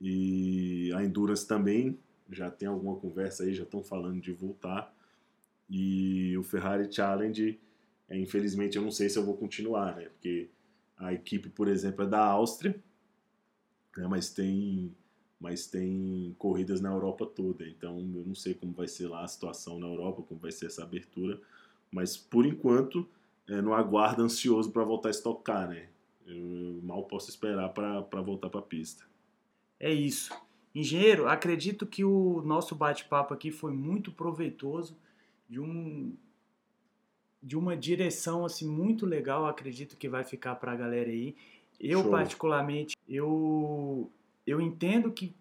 e 0.00 0.90
a 0.94 1.04
Endurance 1.04 1.46
também 1.46 1.98
já 2.30 2.50
tem 2.50 2.68
alguma 2.68 2.96
conversa 2.96 3.42
aí, 3.42 3.54
já 3.54 3.64
estão 3.64 3.82
falando 3.82 4.20
de 4.20 4.32
voltar. 4.32 4.94
E 5.68 6.36
o 6.38 6.42
Ferrari 6.42 6.90
Challenge, 6.90 7.60
é, 8.08 8.18
infelizmente, 8.18 8.76
eu 8.76 8.82
não 8.82 8.90
sei 8.90 9.08
se 9.08 9.18
eu 9.18 9.24
vou 9.24 9.36
continuar, 9.36 9.96
né? 9.96 10.08
Porque 10.08 10.48
a 10.96 11.12
equipe, 11.12 11.48
por 11.48 11.68
exemplo, 11.68 12.04
é 12.04 12.08
da 12.08 12.24
Áustria, 12.24 12.74
né? 13.96 14.06
mas 14.08 14.30
tem 14.30 14.94
mas 15.40 15.66
tem 15.66 16.34
corridas 16.38 16.80
na 16.80 16.90
Europa 16.90 17.24
toda. 17.24 17.66
Então 17.66 17.98
eu 17.98 18.26
não 18.26 18.34
sei 18.34 18.52
como 18.52 18.72
vai 18.72 18.86
ser 18.86 19.08
lá 19.08 19.24
a 19.24 19.28
situação 19.28 19.78
na 19.78 19.86
Europa, 19.86 20.22
como 20.22 20.38
vai 20.38 20.52
ser 20.52 20.66
essa 20.66 20.82
abertura. 20.82 21.40
Mas 21.90 22.16
por 22.16 22.44
enquanto, 22.44 23.08
é, 23.48 23.60
no 23.62 23.72
aguardo 23.72 24.22
ansioso 24.22 24.70
para 24.70 24.84
voltar 24.84 25.08
a 25.08 25.10
estocar, 25.10 25.68
né? 25.68 25.88
Eu 26.26 26.80
mal 26.82 27.04
posso 27.04 27.30
esperar 27.30 27.70
para 27.70 28.20
voltar 28.20 28.50
para 28.50 28.60
a 28.60 28.62
pista. 28.62 29.04
É 29.80 29.92
isso. 29.92 30.32
Engenheiro, 30.74 31.26
acredito 31.26 31.86
que 31.86 32.04
o 32.04 32.42
nosso 32.42 32.76
bate-papo 32.76 33.34
aqui 33.34 33.50
foi 33.50 33.72
muito 33.72 34.12
proveitoso, 34.12 34.96
de 35.48 35.58
um 35.58 36.14
de 37.42 37.56
uma 37.56 37.74
direção 37.74 38.44
assim 38.44 38.68
muito 38.68 39.06
legal, 39.06 39.46
acredito 39.46 39.96
que 39.96 40.10
vai 40.10 40.22
ficar 40.22 40.56
para 40.56 40.72
a 40.72 40.76
galera 40.76 41.08
aí. 41.08 41.34
Eu 41.80 42.02
Show. 42.02 42.10
particularmente, 42.10 42.94
eu 43.08 44.12
eu 44.46 44.60
entendo 44.60 45.12
que 45.12 45.34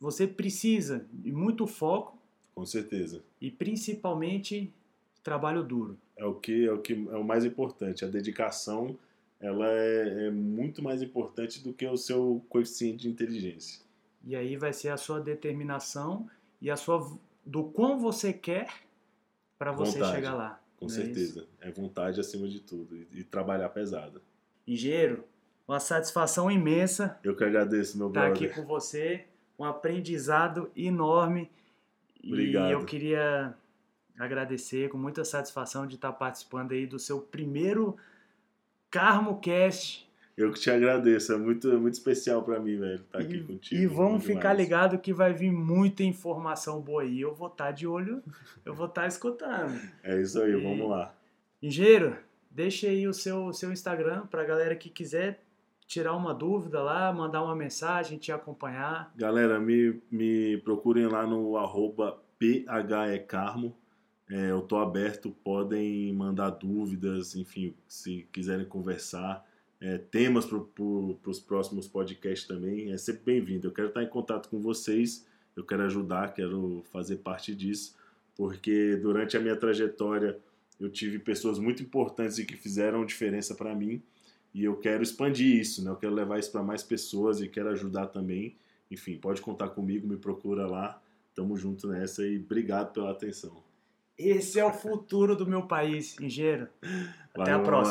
você 0.00 0.26
precisa 0.26 1.06
de 1.12 1.32
muito 1.32 1.66
foco, 1.66 2.18
com 2.54 2.66
certeza. 2.66 3.22
E 3.40 3.50
principalmente 3.50 4.72
trabalho 5.22 5.62
duro. 5.62 5.96
É 6.16 6.24
o 6.24 6.34
que 6.34 6.66
é 6.66 6.72
o 6.72 6.78
que 6.78 6.92
é 6.92 7.16
o 7.16 7.24
mais 7.24 7.44
importante, 7.44 8.04
a 8.04 8.08
dedicação 8.08 8.98
ela 9.42 9.68
é, 9.68 10.26
é, 10.26 10.30
muito 10.30 10.80
mais 10.82 11.02
importante 11.02 11.62
do 11.62 11.72
que 11.72 11.84
o 11.84 11.96
seu 11.96 12.44
coeficiente 12.48 12.98
de 12.98 13.08
inteligência. 13.08 13.82
E 14.24 14.36
aí 14.36 14.56
vai 14.56 14.72
ser 14.72 14.90
a 14.90 14.96
sua 14.96 15.20
determinação 15.20 16.30
e 16.60 16.70
a 16.70 16.76
sua 16.76 17.18
do 17.44 17.64
quão 17.64 17.98
você 17.98 18.32
quer 18.32 18.72
para 19.58 19.72
você 19.72 19.98
vontade, 19.98 20.14
chegar 20.14 20.34
lá. 20.34 20.62
Com 20.78 20.86
é 20.86 20.88
certeza. 20.90 21.40
Isso? 21.40 21.48
É 21.60 21.72
vontade 21.72 22.20
acima 22.20 22.46
de 22.46 22.60
tudo 22.60 22.96
e, 22.96 23.08
e, 23.12 23.24
trabalhar 23.24 23.68
pesado. 23.70 24.22
Engenheiro, 24.64 25.24
uma 25.66 25.80
satisfação 25.80 26.50
imensa. 26.50 27.18
Eu 27.22 27.36
que 27.36 27.44
agradeço, 27.44 27.96
meu 27.98 28.08
brother. 28.08 28.32
Estar 28.32 28.44
aqui 28.46 28.54
com 28.54 28.66
você, 28.66 29.24
um 29.58 29.64
aprendizado 29.64 30.70
enorme. 30.76 31.50
Obrigado. 32.24 32.68
E 32.68 32.72
eu 32.72 32.84
queria 32.84 33.54
agradecer 34.18 34.88
com 34.88 34.98
muita 34.98 35.24
satisfação 35.24 35.86
de 35.86 35.96
estar 35.96 36.12
participando 36.12 36.72
aí 36.72 36.86
do 36.86 36.98
seu 36.98 37.20
primeiro 37.20 37.96
CarmoCast. 38.90 40.10
Eu 40.36 40.50
que 40.50 40.58
te 40.58 40.70
agradeço, 40.70 41.32
é 41.32 41.36
muito, 41.36 41.70
é 41.70 41.76
muito 41.76 41.94
especial 41.94 42.42
para 42.42 42.58
mim, 42.58 42.78
velho, 42.78 42.94
estar 42.94 43.18
tá 43.18 43.24
aqui 43.24 43.36
e, 43.36 43.44
contigo. 43.44 43.82
E 43.82 43.86
vamos 43.86 44.24
ficar 44.24 44.54
ligado 44.54 44.98
que 44.98 45.12
vai 45.12 45.32
vir 45.32 45.52
muita 45.52 46.02
informação 46.02 46.80
boa 46.80 47.02
aí. 47.02 47.20
Eu 47.20 47.34
vou 47.34 47.48
estar 47.48 47.66
tá 47.66 47.70
de 47.70 47.86
olho, 47.86 48.22
eu 48.64 48.74
vou 48.74 48.86
estar 48.86 49.02
tá 49.02 49.06
escutando. 49.06 49.78
É 50.02 50.20
isso 50.20 50.40
aí, 50.40 50.52
e... 50.52 50.62
vamos 50.62 50.88
lá. 50.88 51.14
Engenheiro, 51.62 52.16
deixe 52.50 52.86
aí 52.86 53.06
o 53.06 53.12
seu, 53.12 53.52
seu 53.52 53.70
Instagram 53.72 54.26
para 54.26 54.42
a 54.42 54.44
galera 54.46 54.74
que 54.74 54.88
quiser 54.88 55.42
tirar 55.92 56.16
uma 56.16 56.32
dúvida 56.32 56.82
lá, 56.82 57.12
mandar 57.12 57.42
uma 57.42 57.54
mensagem, 57.54 58.16
te 58.16 58.32
acompanhar. 58.32 59.12
Galera, 59.14 59.60
me, 59.60 60.00
me 60.10 60.56
procurem 60.58 61.06
lá 61.06 61.26
no 61.26 61.58
arroba 61.58 62.18
phecarmo. 62.38 63.76
É, 64.30 64.50
eu 64.50 64.62
tô 64.62 64.78
aberto, 64.78 65.30
podem 65.44 66.10
mandar 66.14 66.48
dúvidas, 66.48 67.36
enfim, 67.36 67.74
se 67.86 68.26
quiserem 68.32 68.64
conversar 68.64 69.46
é, 69.82 69.98
temas 69.98 70.46
para 70.46 70.60
pro, 70.60 71.20
os 71.26 71.38
próximos 71.38 71.86
podcasts 71.86 72.48
também, 72.48 72.90
é 72.90 72.96
sempre 72.96 73.24
bem-vindo. 73.24 73.66
Eu 73.66 73.72
quero 73.72 73.88
estar 73.88 74.02
em 74.02 74.08
contato 74.08 74.48
com 74.48 74.60
vocês, 74.60 75.26
eu 75.54 75.62
quero 75.62 75.82
ajudar, 75.82 76.32
quero 76.32 76.82
fazer 76.90 77.16
parte 77.16 77.54
disso, 77.54 77.94
porque 78.34 78.96
durante 78.96 79.36
a 79.36 79.40
minha 79.40 79.56
trajetória 79.56 80.38
eu 80.80 80.88
tive 80.88 81.18
pessoas 81.18 81.58
muito 81.58 81.82
importantes 81.82 82.38
e 82.38 82.46
que 82.46 82.56
fizeram 82.56 83.04
diferença 83.04 83.54
para 83.54 83.74
mim, 83.74 84.02
e 84.54 84.64
eu 84.64 84.76
quero 84.76 85.02
expandir 85.02 85.58
isso, 85.58 85.82
né? 85.82 85.90
Eu 85.90 85.96
quero 85.96 86.14
levar 86.14 86.38
isso 86.38 86.52
para 86.52 86.62
mais 86.62 86.82
pessoas 86.82 87.40
e 87.40 87.48
quero 87.48 87.70
ajudar 87.70 88.08
também. 88.08 88.56
Enfim, 88.90 89.16
pode 89.16 89.40
contar 89.40 89.70
comigo, 89.70 90.06
me 90.06 90.16
procura 90.16 90.66
lá. 90.66 91.00
Tamo 91.34 91.56
junto 91.56 91.88
nessa 91.88 92.26
e 92.26 92.38
obrigado 92.38 92.92
pela 92.92 93.10
atenção. 93.10 93.62
Esse 94.18 94.60
é 94.60 94.64
o 94.64 94.72
futuro 94.72 95.34
do 95.34 95.46
meu 95.46 95.62
país, 95.62 96.18
engenheiro. 96.20 96.68
Até 97.34 97.50
Valeu, 97.50 97.56
a 97.56 97.60
próxima. 97.60 97.90